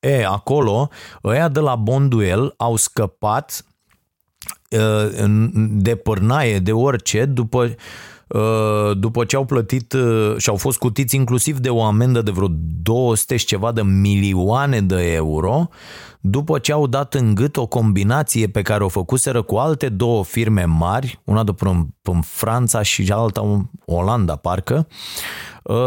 [0.00, 0.88] E, acolo,
[1.24, 3.69] ăia de la Bonduel au scăpat Uh,
[5.70, 7.74] de pârnaie, de orice, după,
[8.26, 12.30] uh, după ce au plătit uh, și au fost cutiți inclusiv de o amendă de
[12.30, 12.48] vreo
[12.82, 15.68] 200 și ceva de milioane de euro,
[16.20, 20.24] după ce au dat în gât o combinație pe care o făcuseră cu alte două
[20.24, 24.86] firme mari, una de până în Franța și alta în Olanda, parcă,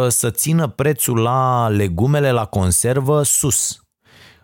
[0.08, 3.84] să țină prețul la legumele la conservă sus.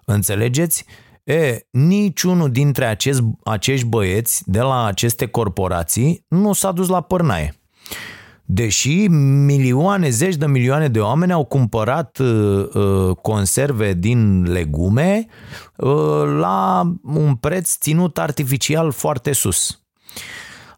[0.05, 0.85] Înțelegeți?
[1.29, 7.53] E, niciunul dintre acest, acești băieți de la aceste corporații nu s-a dus la părnaie.
[8.45, 9.07] Deși
[9.45, 15.25] milioane, zeci de milioane de oameni au cumpărat uh, uh, conserve din legume
[15.75, 19.81] uh, la un preț ținut artificial foarte sus.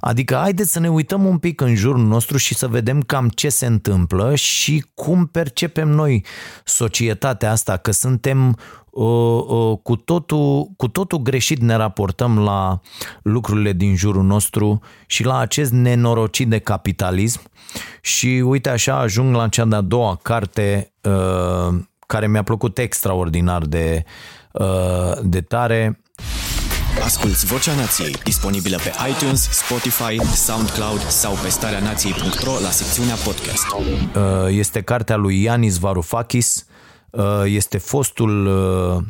[0.01, 3.49] Adică haideți să ne uităm un pic în jurul nostru și să vedem cam ce
[3.49, 6.25] se întâmplă și cum percepem noi
[6.63, 8.57] societatea asta, că suntem
[9.83, 12.79] cu totul, cu totul greșit ne raportăm la
[13.21, 17.41] lucrurile din jurul nostru și la acest nenorocit de capitalism
[18.01, 21.75] și uite așa ajung la cea de-a doua carte uh,
[22.07, 24.03] care mi-a plăcut extraordinar de,
[24.51, 26.01] uh, de tare.
[27.03, 33.65] Asculți Vocea Nației, disponibilă pe iTunes, Spotify, SoundCloud sau pe starea nației.ro la secțiunea podcast.
[33.71, 36.65] Uh, este cartea lui Yanis Varoufakis,
[37.11, 39.03] Uh, este fostul uh,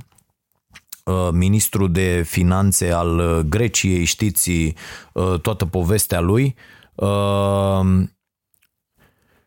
[1.03, 4.73] uh, ministru de finanțe al Greciei, știți
[5.41, 6.55] toată povestea lui.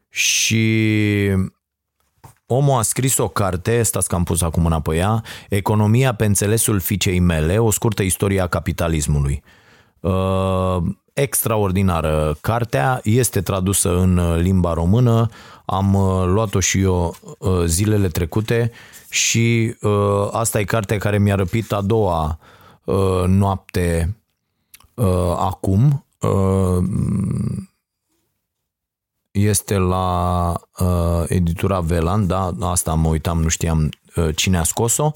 [0.08, 1.30] Și
[2.56, 6.24] omul a scris o carte, stați că am pus acum mâna pe ea, Economia pe
[6.24, 9.42] înțelesul fiicei mele, o scurtă istorie a capitalismului
[11.14, 12.36] extraordinară.
[12.40, 15.28] Cartea este tradusă în uh, limba română,
[15.64, 18.70] am uh, luat-o și eu uh, zilele trecute
[19.08, 19.76] și
[20.30, 22.38] asta e cartea care mi-a răpit a doua
[23.26, 24.16] noapte
[25.36, 26.06] acum.
[29.34, 30.54] Este la
[31.26, 33.88] editura Velan, da, asta mă uitam, nu știam
[34.34, 35.10] cine a scos-o.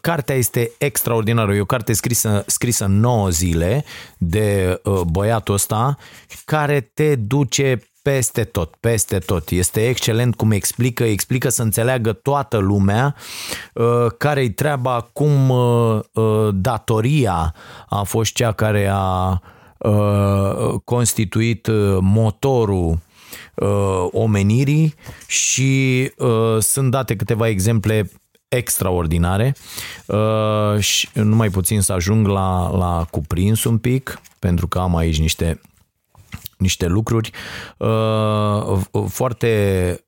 [0.00, 3.84] Cartea este extraordinară, e o carte scrisă, scrisă 9 zile
[4.18, 5.96] de băiatul ăsta
[6.44, 9.50] care te duce peste tot, peste tot.
[9.50, 13.14] Este excelent cum explică, explică să înțeleagă toată lumea
[13.74, 17.54] uh, care-i treaba, cum uh, uh, datoria
[17.88, 19.40] a fost cea care a
[20.84, 21.68] constituit
[22.00, 22.98] motorul
[24.10, 24.94] omenirii
[25.26, 26.10] și
[26.58, 28.10] sunt date câteva exemple
[28.48, 29.54] extraordinare
[30.78, 35.60] și numai puțin să ajung la, la cuprins un pic, pentru că am aici niște
[36.62, 37.30] niște lucruri.
[37.76, 40.04] Uh, foarte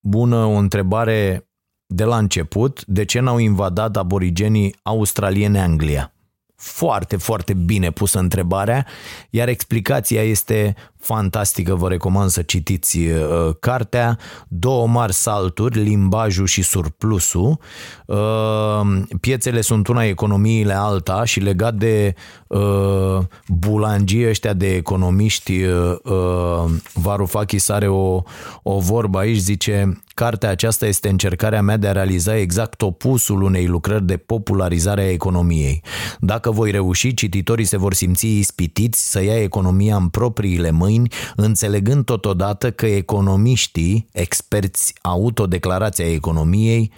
[0.00, 1.48] bună o întrebare
[1.86, 2.84] de la început.
[2.86, 6.12] De ce n-au invadat aborigenii australiene Anglia?
[6.54, 8.86] Foarte, foarte bine pusă întrebarea,
[9.30, 16.62] iar explicația este fantastică, vă recomand să citiți uh, cartea, două mari salturi, limbajul și
[16.62, 17.58] surplusul.
[18.06, 18.80] Uh,
[19.20, 22.14] piețele sunt una, economiile alta și legat de
[22.46, 28.22] uh, bulangii ăștia de economiști, uh, uh, Varoufakis are o,
[28.62, 33.66] o vorbă aici, zice Cartea aceasta este încercarea mea de a realiza exact opusul unei
[33.66, 35.82] lucrări de popularizare a economiei.
[36.20, 41.12] Dacă voi reuși, cititorii se vor simți ispitiți să ia economia în propriile mâini mâini,
[41.36, 46.92] înțelegând totodată că economiștii, experți autodeclarația economiei,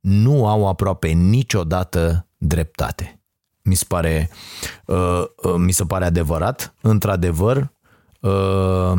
[0.00, 3.20] nu au aproape niciodată dreptate.
[3.62, 4.30] Mi se pare,
[4.86, 7.72] uh, uh, mi se pare adevărat, într-adevăr,
[8.20, 8.92] uh,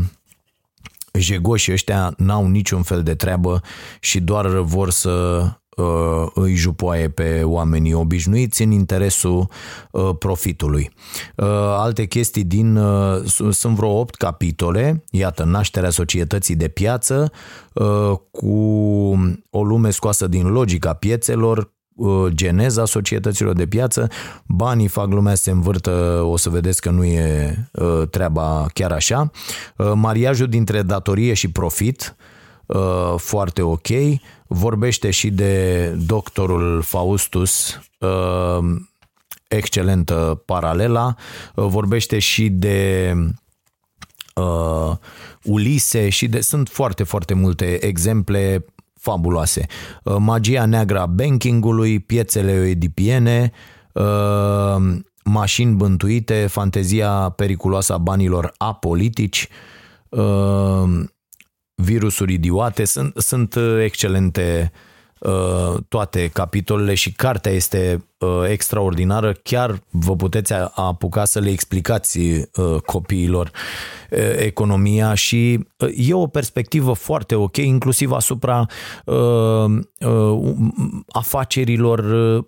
[1.14, 3.62] jegoșii ăștia n-au niciun fel de treabă
[4.00, 5.46] și doar vor să
[5.78, 9.50] uh, îi jupoaie pe oamenii obișnuiți în interesul
[9.92, 10.90] uh, profitului.
[11.36, 17.32] Uh, alte chestii din uh, sunt vreo 8 capitole, iată, nașterea societății de piață
[17.74, 18.56] uh, cu
[19.50, 24.08] o lume scoasă din logica piețelor, uh, geneza societăților de piață,
[24.48, 28.92] banii fac lumea să se învârtă, o să vedeți că nu e uh, treaba chiar
[28.92, 29.32] așa,
[29.94, 32.16] mariajul dintre datorie și profit,
[33.18, 33.88] foarte ok,
[34.48, 38.76] Vorbește și de doctorul Faustus, uh,
[39.48, 41.16] excelentă paralela,
[41.56, 43.14] uh, vorbește și de
[44.36, 44.96] uh,
[45.44, 48.66] Ulise și de, sunt foarte, foarte multe exemple
[49.00, 49.66] fabuloase.
[50.04, 53.52] Uh, magia neagră a bankingului, piețele edipiene,
[53.94, 54.76] uh,
[55.24, 59.48] mașini bântuite, fantezia periculoasă a banilor apolitici,
[60.10, 61.04] uh,
[61.84, 64.72] virusuri idiote, sunt, sunt uh, excelente
[65.20, 72.20] uh, toate capitolele și cartea este uh, extraordinară, chiar vă puteți apuca să le explicați
[72.86, 73.52] copiilor
[74.38, 78.66] economia și e o perspectivă foarte ok, inclusiv asupra
[79.06, 79.66] uh,
[80.00, 80.56] uh,
[81.10, 82.00] afacerilor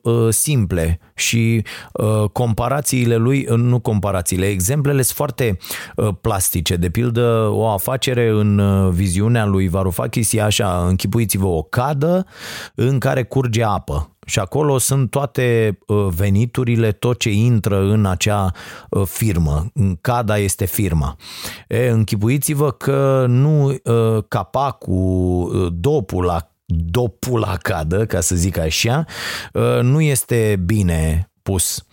[0.01, 5.57] uh, simple și uh, comparațiile lui, nu comparațiile, exemplele sunt foarte
[5.95, 6.75] uh, plastice.
[6.75, 12.25] De pildă, o afacere în uh, viziunea lui Varoufakis e așa, închipuiți-vă o cadă
[12.75, 18.51] în care curge apă și acolo sunt toate uh, veniturile, tot ce intră în acea
[18.89, 19.71] uh, firmă.
[20.01, 21.15] CADA este firma.
[21.67, 29.05] E, închipuiți-vă că nu uh, capacul, dopul la dopul la cadă, ca să zic așa,
[29.81, 31.88] nu este bine pus Uh,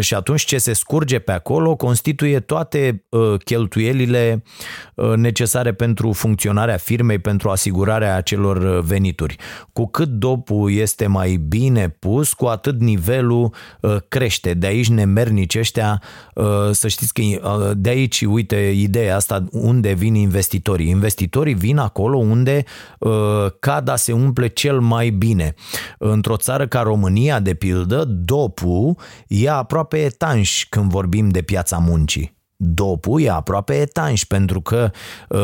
[0.00, 4.42] și atunci ce se scurge pe acolo constituie toate uh, cheltuielile
[4.94, 9.36] uh, necesare pentru funcționarea firmei, pentru asigurarea acelor venituri.
[9.72, 13.54] Cu cât dopul este mai bine pus, cu atât nivelul
[14.08, 14.54] crește.
[14.54, 16.02] De aici nemernici ăștia,
[16.70, 17.22] să știți că
[17.76, 20.88] de aici, uite, ideea asta, unde vin investitorii.
[20.88, 22.64] Investitorii vin acolo unde
[23.60, 25.54] cada se umple cel mai bine.
[25.98, 32.37] Într-o țară ca România, de pildă, dopul e aproape etanș când vorbim de piața muncii
[32.60, 34.90] dopul e aproape etanș pentru că
[35.28, 35.38] uh,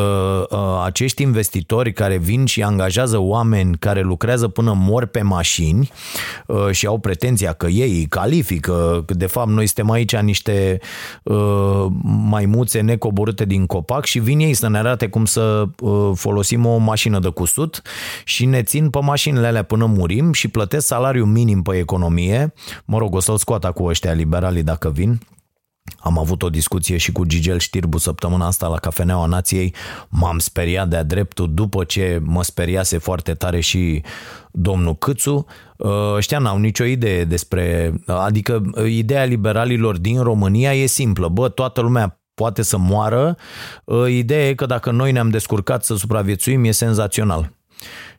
[0.50, 5.90] uh, acești investitori care vin și angajează oameni care lucrează până mor pe mașini
[6.46, 10.80] uh, și au pretenția că ei îi califică, că de fapt noi suntem aici niște
[11.22, 16.66] uh, maimuțe necoborâte din copac și vin ei să ne arate cum să uh, folosim
[16.66, 17.82] o mașină de cusut
[18.24, 22.52] și ne țin pe mașinile alea până murim și plătesc salariu minim pe economie,
[22.84, 25.20] mă rog, o să-l scoat cu ăștia liberalii dacă vin,
[25.98, 29.74] am avut o discuție și cu Gigel Știrbu săptămâna asta la Cafeneaua Nației.
[30.08, 34.02] M-am speriat de-a dreptul după ce mă speriase foarte tare și
[34.50, 35.46] domnul Câțu.
[35.76, 37.94] Uh, ăștia n-au nicio idee despre...
[38.06, 41.28] Adică uh, ideea liberalilor din România e simplă.
[41.28, 43.36] Bă, toată lumea poate să moară.
[43.84, 47.52] Uh, ideea e că dacă noi ne-am descurcat să supraviețuim e senzațional.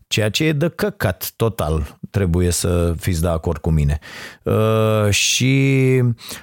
[0.08, 4.00] Ceea ce e de căcat total, trebuie să fiți de acord cu mine.
[4.44, 6.02] Uh, și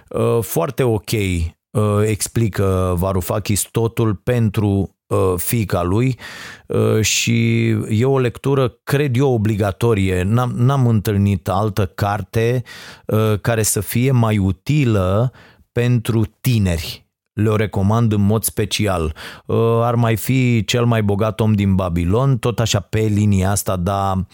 [0.09, 6.19] uh, foarte ok uh, explică Varoufakis totul pentru uh, fiica lui
[6.67, 10.23] uh, și e o lectură, cred eu, obligatorie.
[10.23, 12.63] N-am, n-am întâlnit altă carte
[13.07, 15.33] uh, care să fie mai utilă
[15.73, 17.02] pentru tineri
[17.33, 19.15] le-o recomand în mod special.
[19.47, 23.77] Uh, ar mai fi cel mai bogat om din Babilon, tot așa pe linia asta,
[23.77, 24.27] dar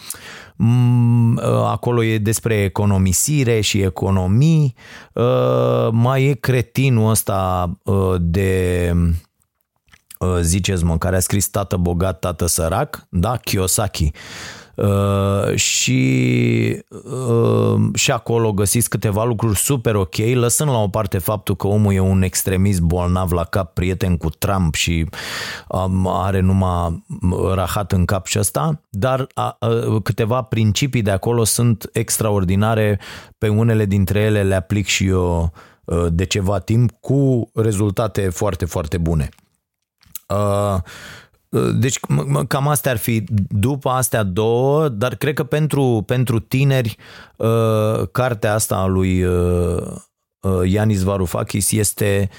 [0.55, 4.75] mm, uh, acolo e despre economisire și economii.
[5.13, 7.71] Uh, mai e cretinul ăsta
[8.19, 8.93] de
[10.41, 14.11] ziceți mă, care a scris Tată bogat, tată sărac, da, Kiyosaki.
[14.81, 21.55] Uh, și, uh, și acolo găsiți câteva lucruri super ok, lăsând la o parte faptul
[21.55, 25.05] că omul e un extremist bolnav la cap, prieten cu Trump și
[25.67, 27.03] um, are numai
[27.53, 32.99] rahat în cap și ăsta, dar a, a, câteva principii de acolo sunt extraordinare,
[33.37, 35.51] pe unele dintre ele le aplic și eu
[35.85, 39.29] uh, de ceva timp cu rezultate foarte, foarte bune.
[40.27, 40.81] Uh,
[41.73, 41.99] deci
[42.47, 46.97] cam astea ar fi după astea două, dar cred că pentru, pentru tineri
[47.37, 49.93] uh, cartea asta a lui uh,
[50.65, 52.29] Ianis Varoufakis este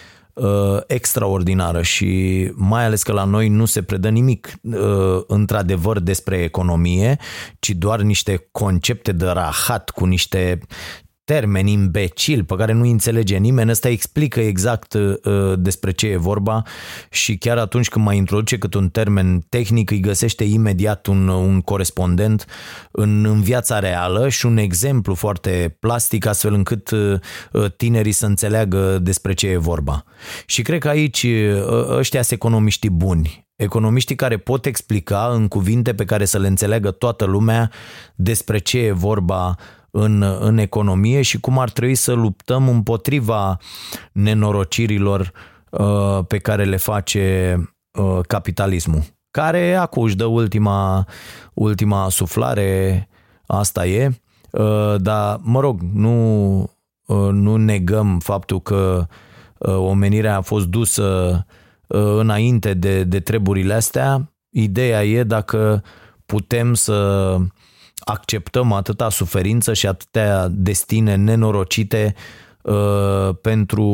[0.87, 4.53] extraordinară și mai ales că la noi nu se predă nimic
[5.27, 7.19] într-adevăr despre economie,
[7.59, 10.61] ci doar niște concepte de rahat cu niște
[11.31, 15.15] termeni imbecil pe care nu înțelege nimeni, ăsta explică exact uh,
[15.59, 16.63] despre ce e vorba
[17.11, 21.61] și chiar atunci când mai introduce cât un termen tehnic îi găsește imediat un, un
[21.61, 22.47] corespondent
[22.91, 27.21] în, în viața reală și un exemplu foarte plastic astfel încât uh,
[27.77, 30.05] tinerii să înțeleagă despre ce e vorba.
[30.47, 35.95] Și cred că aici uh, ăștia sunt economiștii buni, economiștii care pot explica în cuvinte
[35.95, 37.71] pe care să le înțeleagă toată lumea
[38.15, 39.57] despre ce e vorba
[39.91, 43.59] în, în economie și cum ar trebui să luptăm împotriva
[44.13, 45.33] nenorocirilor
[45.71, 47.55] uh, pe care le face
[47.93, 49.03] uh, capitalismul.
[49.31, 51.07] Care acum își dă ultima,
[51.55, 53.09] ultima suflare,
[53.47, 56.57] asta e, uh, dar mă rog, nu,
[57.07, 59.07] uh, nu negăm faptul că
[59.59, 61.47] uh, omenirea a fost dusă
[61.87, 64.33] uh, înainte de, de treburile astea.
[64.51, 65.83] Ideea e dacă
[66.27, 67.37] putem să
[68.01, 72.15] acceptăm atâta suferință și atâtea destine nenorocite
[72.63, 73.85] uh, pentru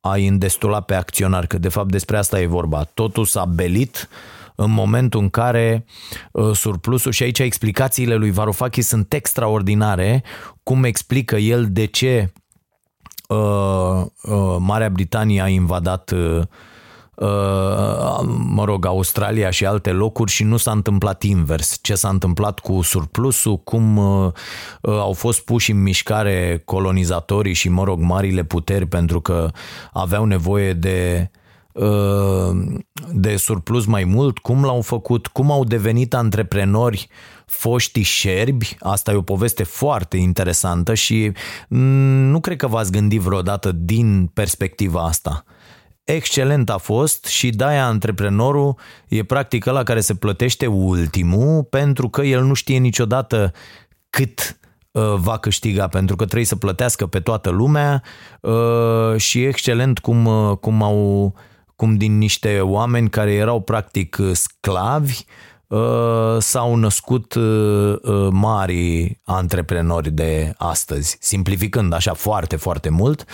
[0.00, 2.84] a-i îndestula pe acționar, că de fapt despre asta e vorba.
[2.94, 4.08] Totul s-a belit
[4.54, 5.84] în momentul în care
[6.32, 10.22] uh, surplusul, și aici explicațiile lui Varoufakis sunt extraordinare,
[10.62, 12.32] cum explică el de ce
[13.28, 16.48] uh, uh, Marea Britanie a invadat uh, Uh,
[18.48, 21.78] mă rog, Australia și alte locuri și nu s-a întâmplat invers.
[21.82, 24.32] Ce s-a întâmplat cu surplusul, cum uh,
[24.80, 29.50] uh, au fost puși în mișcare colonizatorii și, mă rog, marile puteri pentru că
[29.92, 31.30] aveau nevoie de
[33.12, 37.08] de surplus mai mult, cum l-au făcut, cum au devenit antreprenori
[37.46, 41.32] foștii șerbi, asta e o poveste foarte interesantă și
[41.68, 45.44] nu cred că v-ați gândit vreodată din perspectiva asta
[46.04, 48.76] excelent a fost și de-aia antreprenorul
[49.08, 53.52] e practic la care se plătește ultimul pentru că el nu știe niciodată
[54.10, 54.58] cât
[54.90, 58.02] uh, va câștiga pentru că trebuie să plătească pe toată lumea
[58.40, 61.34] uh, și excelent cum, uh, cum au
[61.76, 65.51] cum din niște oameni care erau practic sclavi Uh,
[66.38, 73.24] s-au născut uh, uh, mari antreprenori de astăzi, simplificând așa foarte, foarte mult,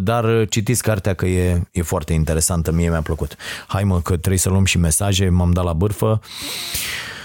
[0.00, 3.36] dar citiți cartea că e, e foarte interesantă, mie mi-a plăcut.
[3.66, 6.20] Hai mă, că trebuie să luăm și mesaje, m-am dat la bârfă.
[6.22, 7.17] Uh,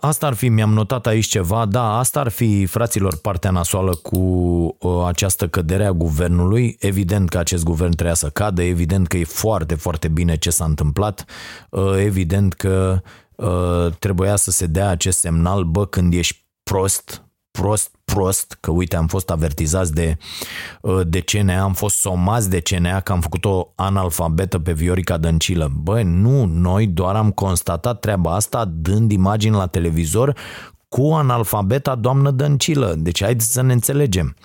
[0.00, 4.16] asta ar fi, mi-am notat aici ceva, da, asta ar fi, fraților, partea nasoală cu
[4.16, 6.76] uh, această cădere a guvernului.
[6.80, 10.64] Evident că acest guvern trebuia să cadă, evident că e foarte, foarte bine ce s-a
[10.64, 11.24] întâmplat,
[11.70, 13.00] uh, evident că
[13.34, 17.25] uh, trebuia să se dea acest semnal, bă, când ești prost,
[17.60, 20.16] prost, prost, că uite, am fost avertizați de,
[20.80, 25.16] uh, de CNA, am fost somați de CNA că am făcut o analfabetă pe Viorica
[25.16, 25.72] Dăncilă.
[25.74, 30.36] Băi, nu, noi doar am constatat treaba asta dând imagini la televizor
[30.88, 32.94] cu analfabeta doamnă Dăncilă.
[32.98, 34.36] Deci haideți să ne înțelegem.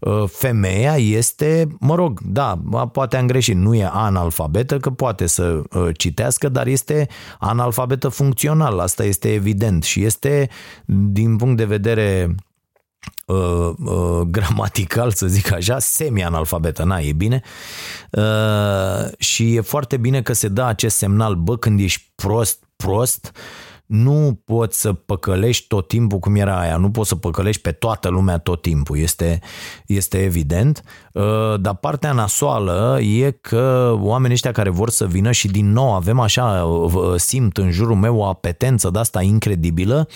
[0.00, 2.60] Uh, femeia este, mă rog, da,
[2.92, 5.42] poate am greșit, nu e analfabetă, că poate să
[5.72, 10.48] uh, citească, dar este analfabetă funcțional, asta este evident și este,
[10.86, 12.34] din punct de vedere
[13.26, 17.42] uh, uh, gramatical, să zic așa, semi-analfabetă, na, e bine.
[18.10, 23.32] Uh, și e foarte bine că se dă acest semnal, bă, când ești prost, prost,
[23.86, 28.08] nu poți să păcălești tot timpul cum era aia, nu poți să păcălești pe toată
[28.08, 29.40] lumea tot timpul, este,
[29.86, 30.82] este evident,
[31.12, 35.94] uh, dar partea nasoală e că oamenii ăștia care vor să vină și din nou
[35.94, 40.08] avem așa, uh, simt în jurul meu o apetență de asta incredibilă,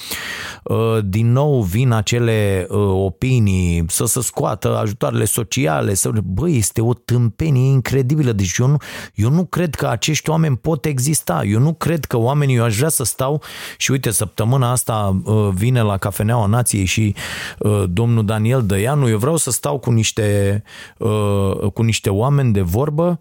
[0.65, 6.11] uh, din nou vin acele opinii să se scoată ajutoarele sociale, să...
[6.25, 8.77] bă, este o tâmpenie incredibilă, deci eu nu,
[9.15, 12.77] eu nu cred că acești oameni pot exista, eu nu cred că oamenii, eu aș
[12.77, 13.43] vrea să stau
[13.77, 17.15] și uite, săptămâna asta uh, vine la Cafeneaua Nației și
[17.59, 20.63] uh, domnul Daniel Dăianu, eu vreau să stau cu niște,
[20.99, 23.21] uh, cu niște oameni de vorbă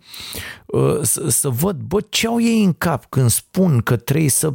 [1.02, 4.54] să, să văd, bă, ce au ei în cap când spun că trebuie să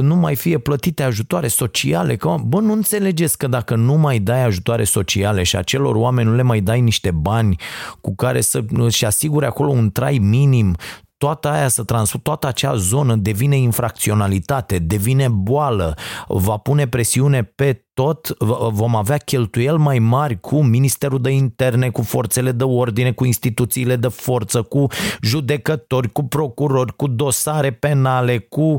[0.00, 4.44] nu mai fie plătite ajutoare sociale, că, bă, nu înțelegeți că dacă nu mai dai
[4.44, 7.56] ajutoare sociale și acelor oameni nu le mai dai niște bani
[8.00, 10.76] cu care să-și asigure acolo un trai minim,
[11.22, 15.94] toată aia să transformă, toată acea zonă devine infracționalitate, devine boală,
[16.28, 18.36] va pune presiune pe tot
[18.70, 23.96] vom avea cheltuieli mai mari cu Ministerul de Interne, cu forțele de ordine, cu instituțiile
[23.96, 24.86] de forță, cu
[25.22, 28.78] judecători, cu procurori, cu dosare penale, cu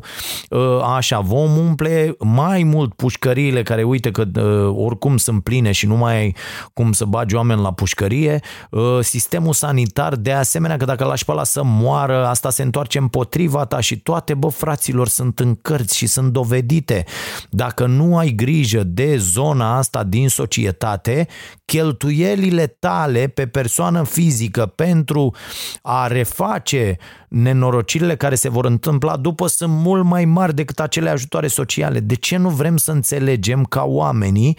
[0.49, 5.85] uh, așa, vom umple mai mult pușcăriile care uite că uh, oricum sunt pline și
[5.85, 6.35] nu mai ai
[6.73, 8.39] cum să bagi oameni la pușcărie,
[8.71, 12.97] uh, sistemul sanitar de asemenea că dacă lași pe ăla să moară, asta se întoarce
[12.97, 17.05] împotriva ta și toate, bă, fraților, sunt în cărți și sunt dovedite.
[17.49, 21.27] Dacă nu ai grijă de de zona asta din societate,
[21.65, 25.35] cheltuielile tale pe persoană fizică pentru
[25.81, 26.97] a reface
[27.29, 31.99] nenorocirile care se vor întâmpla după sunt mult mai mari decât acele ajutoare sociale.
[31.99, 34.57] De ce nu vrem să înțelegem ca oamenii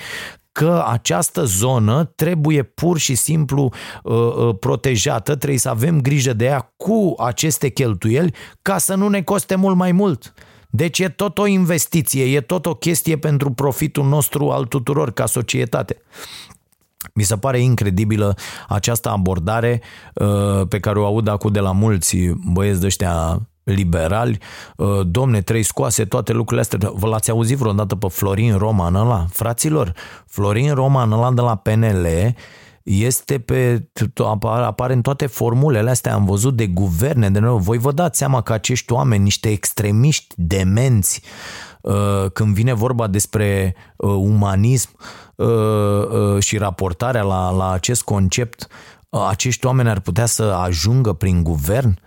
[0.53, 3.71] că această zonă trebuie pur și simplu
[4.03, 9.09] uh, uh, protejată, trebuie să avem grijă de ea cu aceste cheltuieli ca să nu
[9.09, 10.35] ne coste mult mai mult.
[10.77, 15.27] Deci e tot o investiție, e tot o chestie pentru profitul nostru al tuturor ca
[15.27, 16.03] societate.
[17.13, 18.37] Mi se pare incredibilă
[18.69, 19.83] această abordare
[20.15, 22.17] uh, pe care o aud acum de la mulți
[22.53, 24.39] băieți de ăștia liberali,
[24.77, 26.91] uh, domne, trei scoase, toate lucrurile astea.
[26.95, 29.27] Vă l-ați auzit vreodată pe Florin Roman ăla?
[29.31, 29.93] Fraților,
[30.27, 32.07] Florin Roman ăla de la PNL
[32.85, 33.89] este pe,
[34.45, 37.59] apare în toate formulele astea, am văzut de guverne, de nou.
[37.59, 41.23] Voi vă dați seama că acești oameni, niște extremiști demenți,
[41.81, 44.91] uh, când vine vorba despre uh, umanism
[45.35, 48.69] uh, și raportarea la, la acest concept,
[49.29, 51.99] acești oameni ar putea să ajungă prin guvern?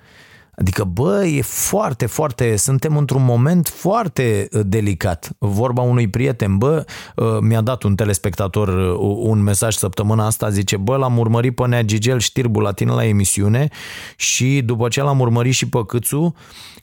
[0.60, 5.30] Adică, bă, e foarte, foarte, suntem într-un moment foarte uh, delicat.
[5.38, 6.86] Vorba unui prieten, bă,
[7.16, 11.68] uh, mi-a dat un telespectator uh, un mesaj săptămâna asta, zice, bă, l-am urmărit pe
[11.68, 13.70] Nea Gigel Știrbu la tine la emisiune
[14.16, 16.36] și după ce l-am urmărit și pe Câțu,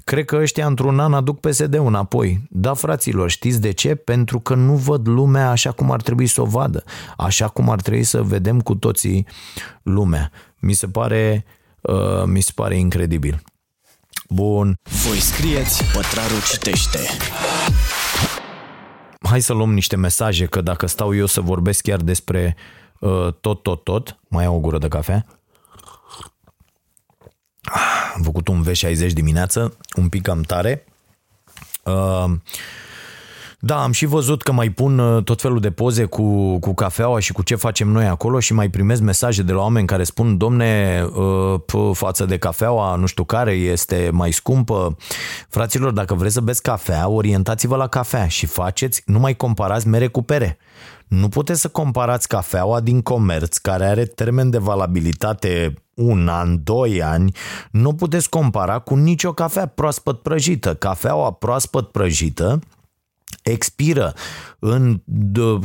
[0.05, 2.47] cred că ăștia într-un an aduc PSD-ul înapoi.
[2.51, 3.95] Da, fraților, știți de ce?
[3.95, 6.85] Pentru că nu văd lumea așa cum ar trebui să o vadă,
[7.17, 9.27] așa cum ar trebui să vedem cu toții
[9.83, 10.31] lumea.
[10.59, 11.45] Mi se pare,
[11.81, 13.43] uh, mi se pare incredibil.
[14.35, 14.79] Bun.
[14.83, 16.99] Voi scrieți, Pătraru citește.
[19.29, 22.57] Hai să luăm niște mesaje, că dacă stau eu să vorbesc chiar despre
[23.01, 25.27] uh, tot, tot, tot, mai au o gură de cafea.
[28.15, 30.85] Am făcut un V60 dimineață, un pic cam tare.
[31.85, 32.33] Uh,
[33.67, 37.19] da, am și văzut că mai pun uh, tot felul de poze cu, cu cafeaua
[37.19, 40.37] și cu ce facem noi acolo și mai primez mesaje de la oameni care spun,
[40.37, 41.03] domne,
[41.73, 44.97] uh, față de cafeaua, nu știu care, este mai scumpă.
[45.49, 50.07] Fraților, dacă vreți să beți cafea, orientați-vă la cafea și faceți, nu mai comparați mere
[50.07, 50.59] cu pere.
[51.09, 57.03] Nu puteți să comparați cafeaua din comerț, care are termen de valabilitate un an, doi
[57.03, 57.33] ani,
[57.71, 60.75] nu puteți compara cu nicio cafea proaspăt prăjită.
[60.75, 62.61] Cafeaua proaspăt prăjită
[63.43, 64.15] expiră
[64.67, 65.01] în,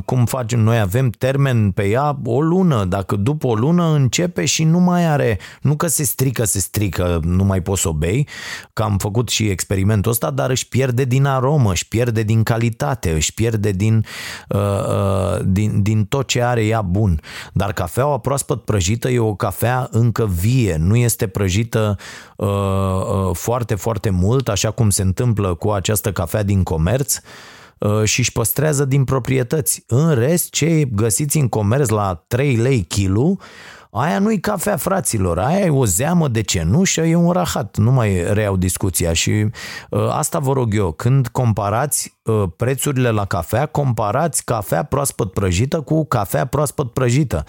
[0.05, 4.63] cum facem noi, avem termen pe ea o lună, dacă după o lună începe și
[4.63, 8.27] nu mai are, nu că se strică, se strică, nu mai poți să o bei,
[8.73, 13.11] că am făcut și experimentul ăsta, dar își pierde din aromă, își pierde din calitate,
[13.11, 14.05] își pierde din,
[14.49, 17.21] uh, uh, din, din tot ce are ea bun.
[17.53, 21.97] Dar cafeaua proaspăt prăjită e o cafea încă vie, nu este prăjită
[22.35, 27.58] uh, uh, foarte, foarte mult, așa cum se întâmplă cu această cafea din comerț, Uh,
[28.03, 29.83] și își păstrează din proprietăți.
[29.87, 33.37] În rest, ce găsiți în comerț la 3 lei kilo,
[33.91, 38.33] aia nu-i cafea fraților, aia e o zeamă de cenușă, e un rahat, nu mai
[38.33, 39.45] reiau discuția și
[39.89, 45.81] uh, asta vă rog eu, când comparați uh, prețurile la cafea, comparați cafea proaspăt prăjită
[45.81, 47.43] cu cafea proaspăt prăjită.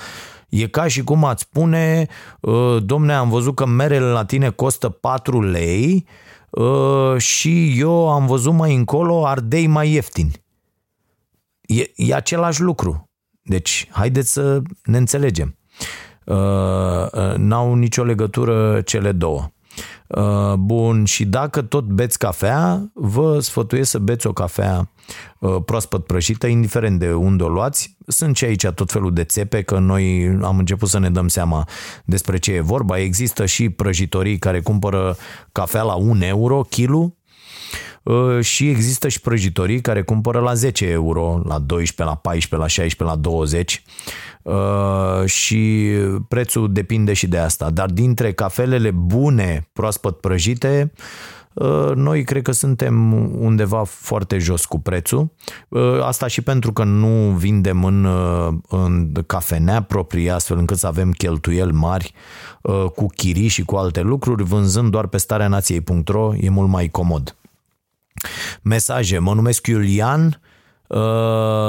[0.48, 2.06] E ca și cum ați spune,
[2.40, 6.12] uh, domne, am văzut că merele la tine costă 4 lei uh,
[7.16, 10.32] și eu am văzut mai încolo ardei mai ieftini.
[11.60, 13.10] E, e același lucru.
[13.42, 15.56] Deci, haideți să ne înțelegem.
[16.24, 19.50] Uh, n-au nicio legătură cele două.
[20.06, 24.99] Uh, bun, și dacă tot beți cafea, vă sfătuiesc să beți o cafea uh,
[25.64, 27.96] proaspăt prăjită, indiferent de unde o luați.
[28.06, 31.68] Sunt și aici tot felul de țepe, că noi am început să ne dăm seama
[32.04, 32.98] despre ce e vorba.
[32.98, 35.16] Există și prăjitorii care cumpără
[35.52, 37.16] cafea la 1 euro kilu,
[38.02, 42.66] uh, și există și prăjitorii care cumpără la 10 euro, la 12, la 14, la
[42.66, 43.84] 16, la 20
[44.42, 45.90] Uh, și
[46.28, 47.70] prețul depinde și de asta.
[47.70, 51.02] Dar dintre cafelele bune, proaspăt prăjite, uh,
[51.94, 55.32] noi cred că suntem undeva foarte jos cu prețul.
[55.68, 58.08] Uh, asta și pentru că nu vindem în,
[58.68, 62.14] în cafenea proprie, astfel încât să avem cheltuieli mari
[62.94, 67.36] cu chirii și cu alte lucruri, vânzând doar pe starea nației.ro e mult mai comod.
[68.62, 69.18] Mesaje.
[69.18, 70.40] Mă numesc Iulian,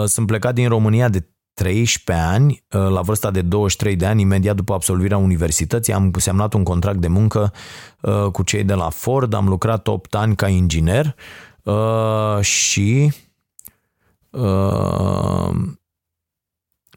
[0.05, 1.25] sunt plecat din România de
[1.61, 6.53] 13 ani, uh, la vârsta de 23 de ani, imediat după absolvirea universității, am semnat
[6.53, 7.53] un contract de muncă
[8.01, 11.15] uh, cu cei de la Ford, am lucrat 8 ani ca inginer
[11.63, 13.11] uh, și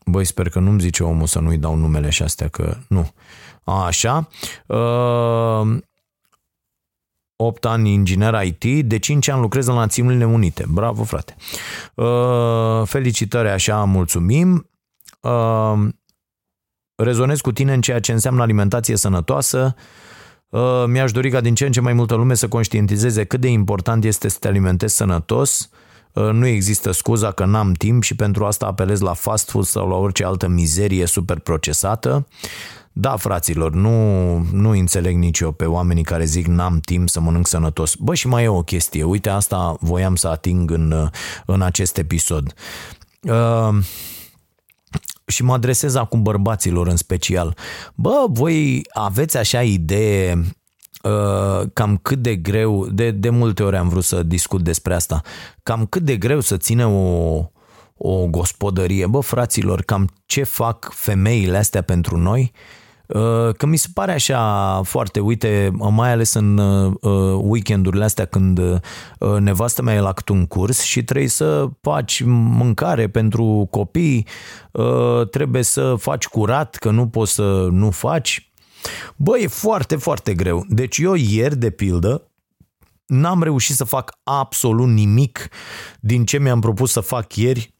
[0.06, 3.12] băi, sper că nu-mi zice omul să nu-i dau numele și astea, că nu.
[3.64, 4.28] A, așa.
[7.36, 10.64] 8 ani inginer IT, de 5 ani lucrez în Națiunile Unite.
[10.68, 11.36] Bravo, frate!
[11.94, 14.70] Uh, felicitări, așa, mulțumim!
[15.20, 15.88] Uh,
[16.94, 19.74] rezonez cu tine în ceea ce înseamnă alimentație sănătoasă.
[20.48, 23.48] Uh, mi-aș dori ca din ce în ce mai multă lume să conștientizeze cât de
[23.48, 25.68] important este să te alimentezi sănătos.
[26.32, 29.94] Nu există scuza că n-am timp și pentru asta apelez la fast food sau la
[29.94, 32.26] orice altă mizerie super procesată.
[32.96, 37.46] Da, fraților, nu, nu înțeleg nici eu pe oamenii care zic n-am timp să mănânc
[37.46, 37.94] sănătos.
[37.94, 39.04] Bă, și mai e o chestie.
[39.04, 41.10] Uite, asta voiam să ating în,
[41.46, 42.54] în acest episod.
[43.20, 43.84] Uh,
[45.26, 47.56] și mă adresez acum bărbaților în special.
[47.94, 50.44] Bă, voi aveți așa idee
[51.02, 55.20] uh, cam cât de greu, de, de multe ori am vrut să discut despre asta,
[55.62, 57.34] cam cât de greu să ține o,
[57.96, 59.06] o gospodărie.
[59.06, 62.52] Bă, fraților, cam ce fac femeile astea pentru noi?
[62.54, 62.82] Uh, Uh,
[63.56, 69.38] că mi se pare așa foarte, uite, mai ales în uh, weekendurile astea când uh,
[69.38, 74.26] nevastă mea e la un curs și trebuie să faci mâncare pentru copii,
[75.30, 78.52] trebuie să faci curat, că nu poți să nu faci.
[79.16, 80.64] Bă, e foarte, foarte greu.
[80.68, 82.28] Deci eu ieri, de pildă,
[83.06, 85.48] n-am reușit să fac absolut nimic
[86.00, 87.73] din ce mi-am propus să fac ieri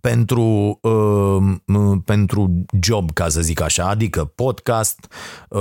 [0.00, 5.12] pentru, uh, pentru job, ca să zic așa, adică podcast,
[5.48, 5.60] uh,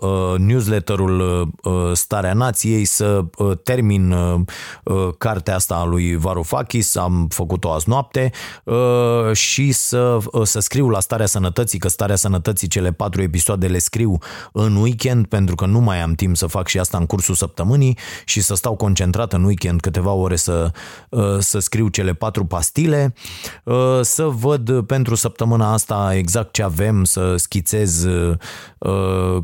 [0.00, 1.20] uh, newsletterul
[1.62, 4.40] uh, Starea Nației, să uh, termin uh,
[4.84, 8.30] uh, cartea asta a lui Varoufakis, am făcut-o azi noapte,
[8.64, 13.66] uh, și să, uh, să scriu la Starea Sănătății, că Starea Sănătății, cele patru episoade
[13.66, 14.18] le scriu
[14.52, 17.98] în weekend, pentru că nu mai am timp să fac și asta în cursul săptămânii
[18.24, 20.70] și să stau concentrat în weekend câteva ore să,
[21.08, 23.14] uh, să scriu cele patru pastile.
[23.14, 23.51] Uh,
[24.00, 28.36] să văd pentru săptămâna asta exact ce avem, să schițez uh,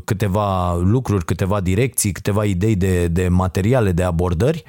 [0.03, 4.63] câteva lucruri, câteva direcții, câteva idei de, de materiale, de abordări.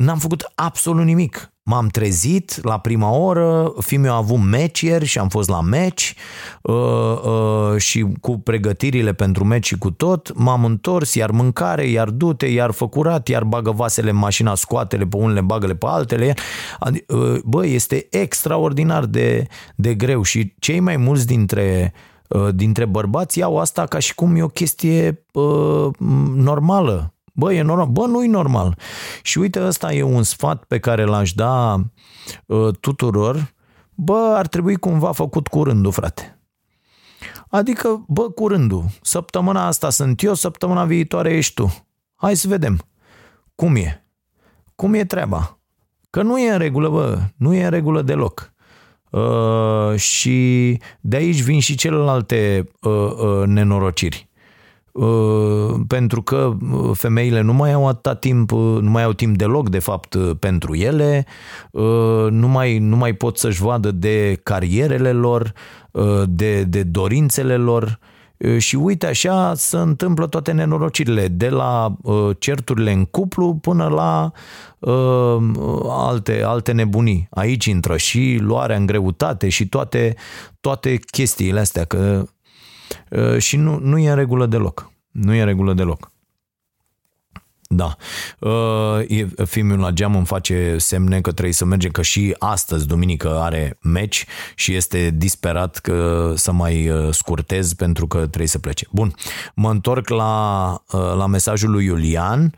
[0.00, 1.52] N-am făcut absolut nimic.
[1.62, 6.14] M-am trezit la prima oră, fiul a avut meci ieri și am fost la meci
[6.62, 12.10] uh, uh, și cu pregătirile pentru meci și cu tot, m-am întors, iar mâncare, iar
[12.10, 16.34] dute, iar făcurat, iar bagă vasele în mașina, scoatele pe unele, bagă pe altele.
[17.06, 19.46] Uh, bă, este extraordinar de,
[19.76, 21.92] de greu și cei mai mulți dintre
[22.28, 25.88] uh, dintre bărbați iau asta ca și cum e o chestie uh,
[26.34, 27.86] normală Bă, e normal.
[27.86, 28.78] Bă, nu-i normal.
[29.22, 31.84] Și uite, ăsta e un sfat pe care l-aș da
[32.46, 33.54] uh, tuturor.
[33.94, 36.38] Bă, ar trebui cumva făcut curândul, frate.
[37.48, 38.84] Adică, bă, curândul.
[39.02, 41.86] Săptămâna asta sunt eu, săptămâna viitoare ești tu.
[42.14, 42.78] Hai să vedem.
[43.54, 44.06] Cum e?
[44.74, 45.58] Cum e treaba?
[46.10, 48.52] Că nu e în regulă, bă, nu e în regulă deloc.
[49.10, 54.29] Uh, și de aici vin și celelalte uh, uh, nenorociri.
[55.00, 59.36] Uh, pentru că uh, femeile nu mai au atâta timp, uh, nu mai au timp
[59.36, 61.26] deloc, de fapt, pentru ele,
[62.30, 65.52] nu mai, nu mai pot să-și vadă de carierele lor,
[66.24, 67.98] de, de dorințele lor
[68.58, 71.96] și uite așa se întâmplă toate nenorocirile, de la
[72.38, 74.32] certurile în cuplu până la
[75.88, 77.28] alte, alte nebunii.
[77.30, 80.14] Aici intră și luarea în greutate și toate,
[80.60, 82.24] toate chestiile astea, că
[83.38, 84.90] și nu, nu e în regulă deloc.
[85.10, 86.10] Nu e în regulă deloc.
[87.72, 87.96] Da.
[88.38, 93.38] Uh, filmul la geam îmi face semne că trebuie să mergem, că și astăzi, duminică,
[93.40, 98.86] are meci și este disperat că să mai uh, scurtez pentru că trebuie să plece.
[98.92, 99.14] Bun,
[99.54, 102.54] mă întorc la, uh, la mesajul lui Iulian.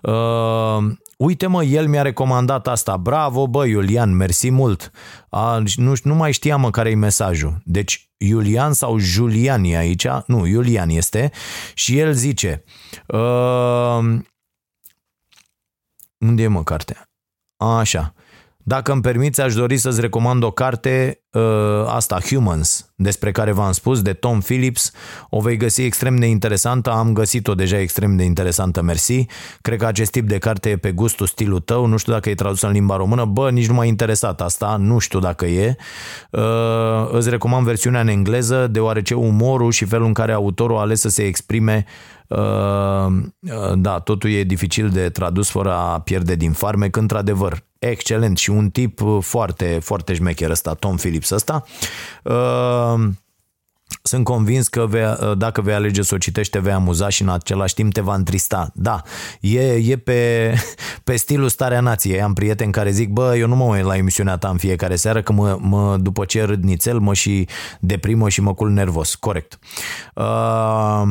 [0.00, 0.76] Uh,
[1.16, 2.96] uite mă, el mi-a recomandat asta.
[2.96, 4.90] Bravo, bă, Iulian, mersi mult.
[5.28, 7.60] A, nu, nu mai știam mă care e mesajul.
[7.64, 11.30] Deci Iulian sau Julian e aici, nu, Iulian este
[11.74, 12.64] și el zice
[13.06, 13.98] uh,
[16.18, 17.10] unde e mă cartea?
[17.56, 18.14] Așa.
[18.68, 21.42] Dacă îmi permiți, aș dori să-ți recomand o carte, uh,
[21.86, 24.92] asta, Humans, despre care v-am spus, de Tom Phillips.
[25.30, 29.26] O vei găsi extrem de interesantă, am găsit-o deja extrem de interesantă, mersi.
[29.60, 32.34] Cred că acest tip de carte e pe gustul, stilul tău, nu știu dacă e
[32.34, 35.76] tradus în limba română, bă, nici nu m-a interesat asta, nu știu dacă e.
[36.30, 36.42] Uh,
[37.10, 41.08] îți recomand versiunea în engleză, deoarece umorul și felul în care autorul a ales să
[41.08, 41.84] se exprime
[42.28, 43.06] uh,
[43.74, 48.70] da, totul e dificil de tradus fără a pierde din farmec, într-adevăr excelent și un
[48.70, 51.64] tip uh, foarte, foarte șmecher ăsta, Tom Phillips ăsta.
[52.22, 53.08] Uh,
[54.02, 57.22] sunt convins că vei, uh, dacă vei alege să o citești, te vei amuza și
[57.22, 58.70] în același timp te va întrista.
[58.74, 59.02] Da,
[59.40, 60.52] e, e pe,
[61.04, 62.22] pe stilul Starea Nației.
[62.22, 65.22] Am prieteni care zic, bă, eu nu mă uit la emisiunea ta în fiecare seară,
[65.22, 67.48] că mă, mă, după ce râd nițel, mă și
[67.80, 69.14] deprimă și mă cul nervos.
[69.14, 69.58] Corect.
[70.14, 71.02] Uh,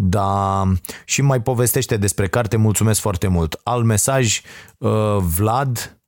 [0.00, 0.62] da,
[1.04, 3.60] și mai povestește despre carte, mulțumesc foarte mult.
[3.62, 4.40] Alt mesaj,
[4.78, 5.98] uh, Vlad,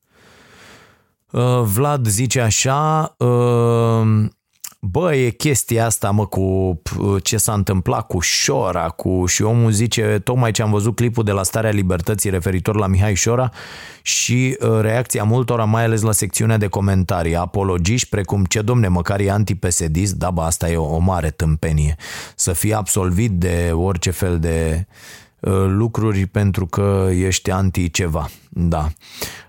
[1.31, 4.29] uh, Vlad zice așa, uh,
[4.83, 6.81] Bă, e chestia asta, mă, cu
[7.23, 9.27] ce s-a întâmplat cu Șora, cu...
[9.27, 13.15] și omul zice, tocmai ce am văzut clipul de la Starea Libertății referitor la Mihai
[13.15, 13.51] Șora
[14.03, 19.21] și uh, reacția multora, mai ales la secțiunea de comentarii, apologiști precum ce domne, măcar
[19.21, 21.97] e antipesedist, da, bă, asta e o, o mare tâmpenie.
[22.35, 24.95] Să fie absolvit de orice fel de uh,
[25.67, 28.29] lucruri pentru că ești anti ceva.
[28.49, 28.89] Da.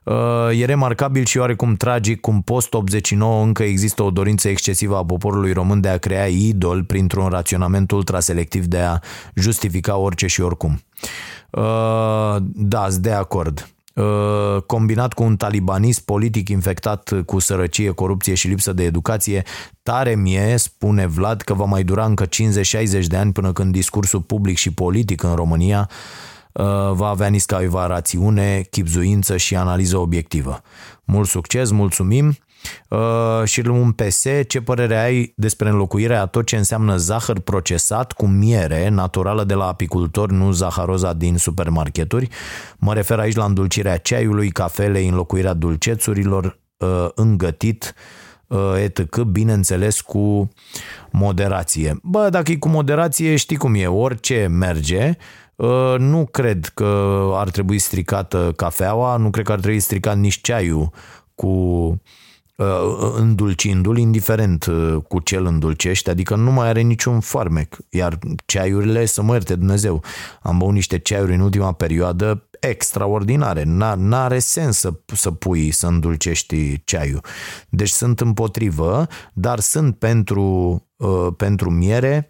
[0.03, 5.53] Uh, e remarcabil și oarecum tragic cum post-89 încă există o dorință excesivă a poporului
[5.53, 8.99] român de a crea idol printr-un raționament ultraselectiv de a
[9.35, 10.81] justifica orice și oricum.
[11.49, 13.80] Uh, da, de acord uh,
[14.65, 19.43] combinat cu un talibanism politic infectat cu sărăcie, corupție și lipsă de educație,
[19.83, 22.27] tare mie, spune Vlad, că va mai dura încă 50-60
[23.07, 25.89] de ani până când discursul public și politic în România
[26.53, 30.61] Uh, va avea niscaiva rațiune, chipzuință și analiză obiectivă.
[31.03, 32.37] Mult succes, mulțumim!
[32.89, 38.11] Uh, și un PS, ce părere ai despre înlocuirea a tot ce înseamnă zahăr procesat
[38.11, 42.29] cu miere naturală de la apicultori, nu zaharoza din supermarketuri?
[42.77, 47.93] Mă refer aici la îndulcirea ceaiului, cafelei, înlocuirea dulcețurilor, uh, îngătit,
[48.83, 50.49] etc., bineînțeles cu
[51.11, 51.99] moderație.
[52.03, 55.17] Bă, dacă e cu moderație, știi cum e, orice merge,
[55.61, 60.41] Uh, nu cred că ar trebui stricată cafeaua, nu cred că ar trebui stricat nici
[60.41, 60.89] ceaiul
[61.35, 61.93] cu uh,
[63.15, 67.77] îndulcindu-l, indiferent uh, cu ce îl îndulcești, adică nu mai are niciun farmec.
[67.89, 70.03] Iar ceaiurile, să mă ierte Dumnezeu,
[70.41, 73.63] am băut niște ceaiuri în ultima perioadă extraordinare.
[73.95, 77.23] N-are sens să, să pui, să îndulcești ceaiul.
[77.69, 80.81] Deci sunt împotrivă, dar sunt pentru,
[81.37, 82.27] pentru miere,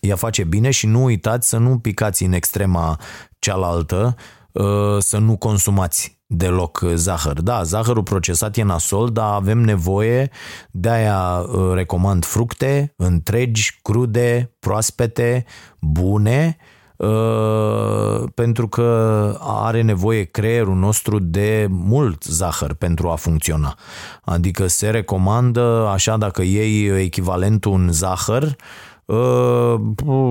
[0.00, 3.00] ea face bine și nu uitați să nu picați în extrema
[3.38, 4.16] cealaltă,
[4.52, 7.40] uh, să nu consumați deloc zahăr.
[7.40, 10.30] Da, zahărul procesat e nasol, dar avem nevoie,
[10.70, 15.44] de-aia uh, recomand fructe întregi, crude, proaspete,
[15.80, 16.56] bune,
[16.96, 23.74] uh, pentru că are nevoie creierul nostru de mult zahăr pentru a funcționa.
[24.24, 28.89] Adică se recomandă, așa dacă iei echivalentul în zahăr, Uh,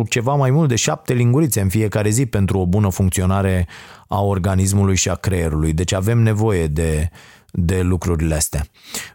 [0.07, 3.67] ceva mai mult de șapte lingurițe în fiecare zi pentru o bună funcționare
[4.07, 5.73] a organismului și a creierului.
[5.73, 7.09] Deci avem nevoie de,
[7.51, 8.65] de lucrurile astea.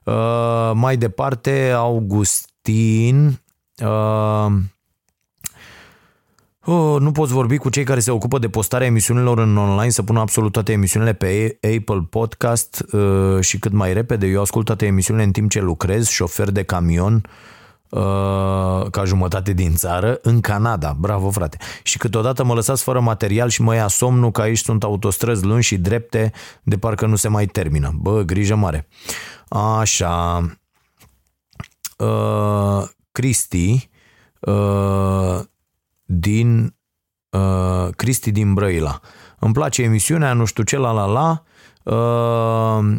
[0.04, 3.40] Uh, mai departe, Augustin...
[3.82, 4.52] Uh,
[6.66, 10.02] Oh, nu poți vorbi cu cei care se ocupă de postarea emisiunilor în online să
[10.02, 14.26] pună absolut toate emisiunile pe Apple Podcast uh, și cât mai repede.
[14.26, 17.53] Eu ascult toate emisiunile în timp ce lucrez, șofer de camion, uh, Uh,
[18.90, 20.96] ca jumătate din țară în Canada.
[20.98, 21.56] Bravo, frate.
[21.82, 25.66] Și câteodată mă lăsați fără material și mă ia somnul că aici sunt autostrăzi lungi
[25.66, 26.32] și drepte
[26.62, 27.92] de parcă nu se mai termină.
[27.94, 28.88] Bă, grijă mare.
[29.48, 30.46] Așa.
[31.98, 33.90] Uh, Cristi
[34.40, 35.40] uh,
[36.04, 36.76] din
[37.30, 39.00] uh, Cristi din Brăila.
[39.38, 41.42] Îmi place emisiunea, nu știu ce, la la la.
[41.82, 42.96] Uh,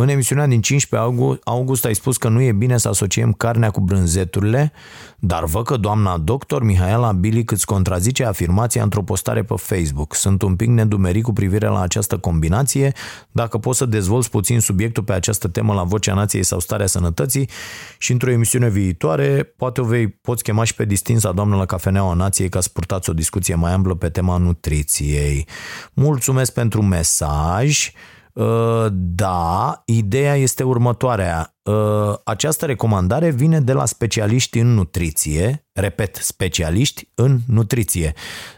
[0.00, 3.70] în emisiunea din 15 august, august ai spus că nu e bine să asociem carnea
[3.70, 4.72] cu brânzeturile,
[5.18, 10.14] dar văd că doamna doctor Mihaela Bilic îți contrazice afirmația într-o postare pe Facebook.
[10.14, 12.92] Sunt un pic nedumerit cu privire la această combinație.
[13.30, 17.48] Dacă poți să dezvolți puțin subiectul pe această temă la Vocea Nației sau Starea Sănătății
[17.98, 22.14] și într-o emisiune viitoare, poate o vei, poți chema și pe distinsa doamnă la Cafeneaua
[22.14, 25.46] Nației ca să purtați o discuție mai amplă pe tema nutriției.
[25.92, 27.92] Mulțumesc pentru mesaj.
[28.32, 31.54] Uh, da, ideea este următoarea.
[31.62, 31.74] Uh,
[32.24, 38.12] această recomandare vine de la specialiști în nutriție, repet, specialiști în nutriție.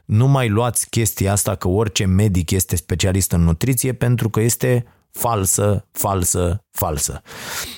[0.04, 4.84] Nu mai luați chestia asta că orice medic este specialist în nutriție pentru că este
[5.10, 7.22] falsă, falsă, falsă.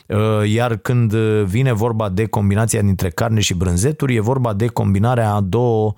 [0.09, 1.15] Uh, iar când
[1.45, 5.95] vine vorba de combinația dintre carne și brânzeturi, e vorba de combinarea a două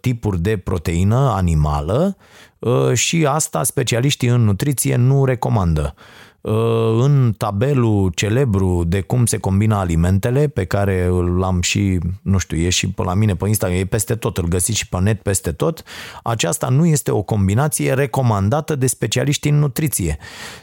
[0.00, 2.16] tipuri de proteină animală
[2.62, 5.94] Uh, și asta specialiștii în nutriție nu recomandă.
[6.40, 12.56] Uh, în tabelul celebru de cum se combină alimentele, pe care l-am și, nu știu,
[12.56, 15.22] e și pe la mine pe Instagram, e peste tot, îl găsiți și pe net
[15.22, 15.82] peste tot,
[16.22, 20.18] aceasta nu este o combinație recomandată de specialiști în nutriție.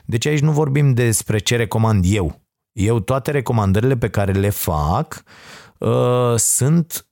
[0.05, 2.41] Deci aici nu vorbim despre ce recomand eu.
[2.71, 5.23] Eu toate recomandările pe care le fac
[5.77, 7.08] uh, sunt uh,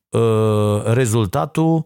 [0.86, 1.86] rezultatul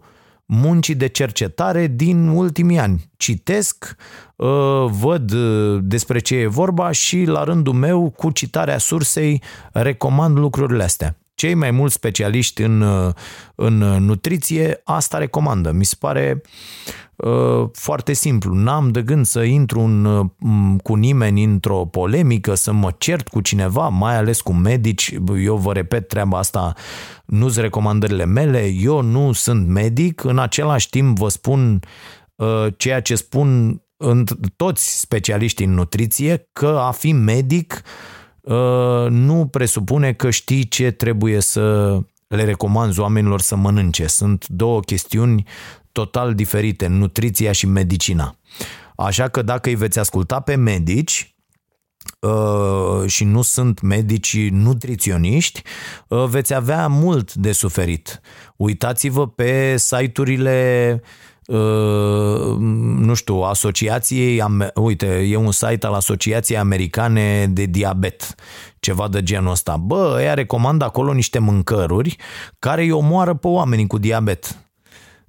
[0.54, 3.10] muncii de cercetare din ultimii ani.
[3.18, 3.96] Citesc,
[4.36, 10.38] uh, văd uh, despre ce e vorba și la rândul meu, cu citarea sursei, recomand
[10.38, 11.16] lucrurile astea.
[11.36, 13.14] Cei mai mulți specialiști în, uh,
[13.56, 15.72] în nutriție asta recomandă.
[15.72, 16.46] Mi se pare uh,
[17.74, 18.54] foarte simplu.
[18.54, 20.26] N-am de gând să intru în, uh,
[20.84, 25.16] cu nimeni într-o polemică, să mă cert cu cineva, mai ales cu medici.
[25.44, 26.74] Eu vă repet treaba asta,
[27.26, 31.80] nu-s recomandările mele, eu nu sunt medic, în același timp vă spun
[32.36, 37.82] uh, ceea ce spun în toți specialiștii în nutriție, că a fi medic
[38.42, 41.98] uh, nu presupune că știi ce trebuie să
[42.28, 44.08] le recomand oamenilor să mănânce.
[44.08, 45.46] Sunt două chestiuni
[45.92, 48.36] total diferite, nutriția și medicina.
[48.96, 51.36] Așa că dacă îi veți asculta pe medici,
[52.20, 55.62] uh, și nu sunt medici nutriționiști,
[56.08, 58.22] uh, veți avea mult de suferit.
[58.56, 61.02] Uitați-vă pe site-urile
[61.48, 62.56] uh,
[62.98, 64.44] nu știu, asociației,
[64.76, 68.36] uite, e un site al Asociației Americane de Diabet,
[68.80, 69.78] ceva de genul ăsta.
[69.78, 72.16] Bă, ea recomandă acolo niște mâncăruri
[72.60, 74.56] care îi omoară pe oamenii cu diabet.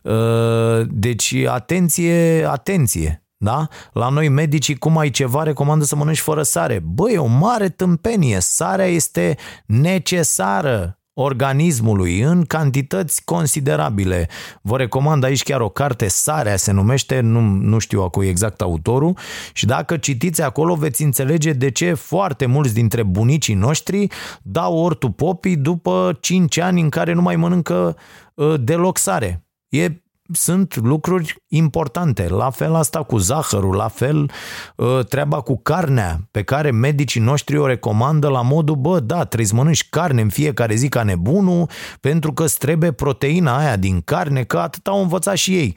[0.03, 3.27] Uh, deci, atenție, atenție.
[3.37, 3.69] Da?
[3.93, 6.83] La noi medicii, cum ai ceva, recomandă să mănânci fără sare.
[6.85, 8.41] Băi, e o mare tâmpenie.
[8.41, 9.37] Sarea este
[9.67, 14.29] necesară organismului în cantități considerabile.
[14.63, 19.17] Vă recomand aici chiar o carte, Sarea se numește, nu, nu știu acum exact autorul,
[19.53, 24.07] și dacă citiți acolo veți înțelege de ce foarte mulți dintre bunicii noștri
[24.43, 27.97] dau ortul popii după 5 ani în care nu mai mănâncă
[28.35, 29.42] uh, deloc sare.
[29.73, 30.03] E
[30.33, 32.29] sunt lucruri importante.
[32.29, 34.31] La fel asta cu zahărul, la fel
[34.79, 39.49] ă, treaba cu carnea, pe care medicii noștri o recomandă la modul, bă, da, trebuie
[39.49, 41.69] să mănânci carne în fiecare zi ca nebunul,
[42.01, 45.77] pentru că îți trebuie proteina aia din carne, că atât au învățat și ei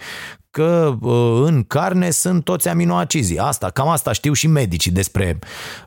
[0.55, 3.37] că uh, în carne sunt toți aminoacizii.
[3.37, 5.39] Asta, cam asta știu și medicii despre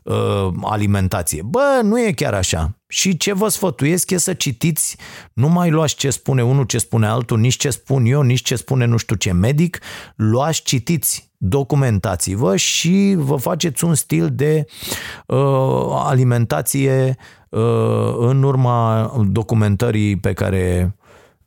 [0.03, 1.41] uh, alimentație.
[1.41, 2.77] Bă, nu e chiar așa.
[2.87, 4.97] Și ce vă sfătuiesc e să citiți,
[5.33, 8.55] nu mai luați ce spune unul, ce spune altul, nici ce spun eu, nici ce
[8.55, 9.79] spune nu știu ce medic,
[10.15, 14.65] luați, citiți, documentați-vă și vă faceți un stil de
[15.25, 15.37] uh,
[15.89, 17.17] alimentație
[17.49, 20.93] uh, în urma documentării pe care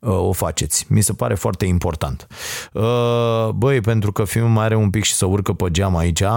[0.03, 0.85] o faceți.
[0.89, 2.27] Mi se pare foarte important.
[2.73, 6.21] Uh, băi, pentru că filmul mai are un pic și să urcă pe geam aici,
[6.21, 6.27] uh,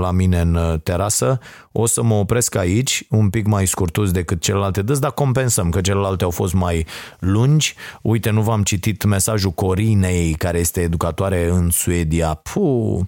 [0.00, 1.38] la mine în uh, terasă,
[1.72, 5.80] o să mă opresc aici, un pic mai scurtuți decât celelalte dăți, dar compensăm că
[5.80, 6.86] celelalte au fost mai
[7.18, 7.74] lungi.
[8.02, 12.34] Uite, nu v-am citit mesajul Corinei, care este educatoare în Suedia.
[12.34, 13.00] Puh,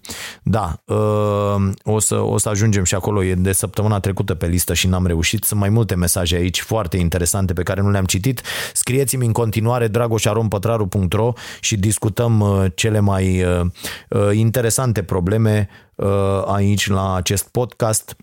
[0.43, 0.77] da,
[1.85, 3.25] o să, o să ajungem și acolo.
[3.25, 5.45] E de săptămâna trecută pe listă și n-am reușit.
[5.45, 8.43] Sunt mai multe mesaje aici foarte interesante pe care nu le-am citit.
[8.73, 13.61] Scrieți-mi în continuare continuare dragoșarompătraru.ro și discutăm uh, cele mai uh,
[14.09, 15.69] uh, interesante probleme
[16.47, 18.17] aici la acest podcast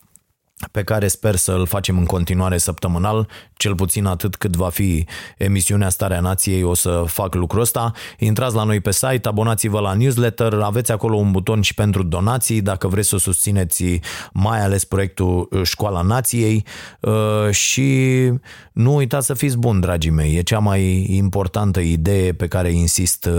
[0.71, 5.05] pe care sper să-l facem în continuare săptămânal, cel puțin atât cât va fi
[5.37, 7.91] emisiunea Starea Nației, o să fac lucrul ăsta.
[8.19, 12.61] Intrați la noi pe site, abonați-vă la newsletter, aveți acolo un buton și pentru donații,
[12.61, 13.99] dacă vreți să susțineți
[14.33, 16.65] mai ales proiectul Școala Nației
[16.99, 18.31] uh, și
[18.71, 23.29] nu uitați să fiți buni, dragii mei, e cea mai importantă idee pe care insist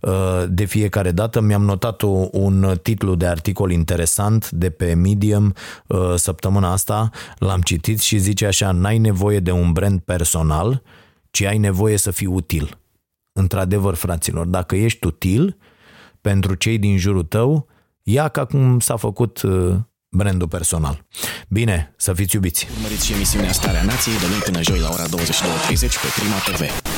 [0.00, 1.40] uh, de fiecare dată.
[1.40, 5.54] Mi-am notat un titlu de articol interesant de pe Medium
[5.86, 6.14] uh,
[6.48, 10.82] săptămâna săptămâna asta l-am citit și zice așa, n-ai nevoie de un brand personal,
[11.30, 12.78] ci ai nevoie să fii util.
[13.32, 15.56] Într-adevăr, fraților, dacă ești util
[16.20, 17.66] pentru cei din jurul tău,
[18.02, 19.76] ia ca cum s-a făcut uh,
[20.08, 21.06] brandul personal.
[21.48, 22.66] Bine, să fiți iubiți!
[22.76, 25.10] Urmăriți și emisiunea Starea Nației de luni până joi la ora 22.30
[25.78, 26.97] pe Prima TV.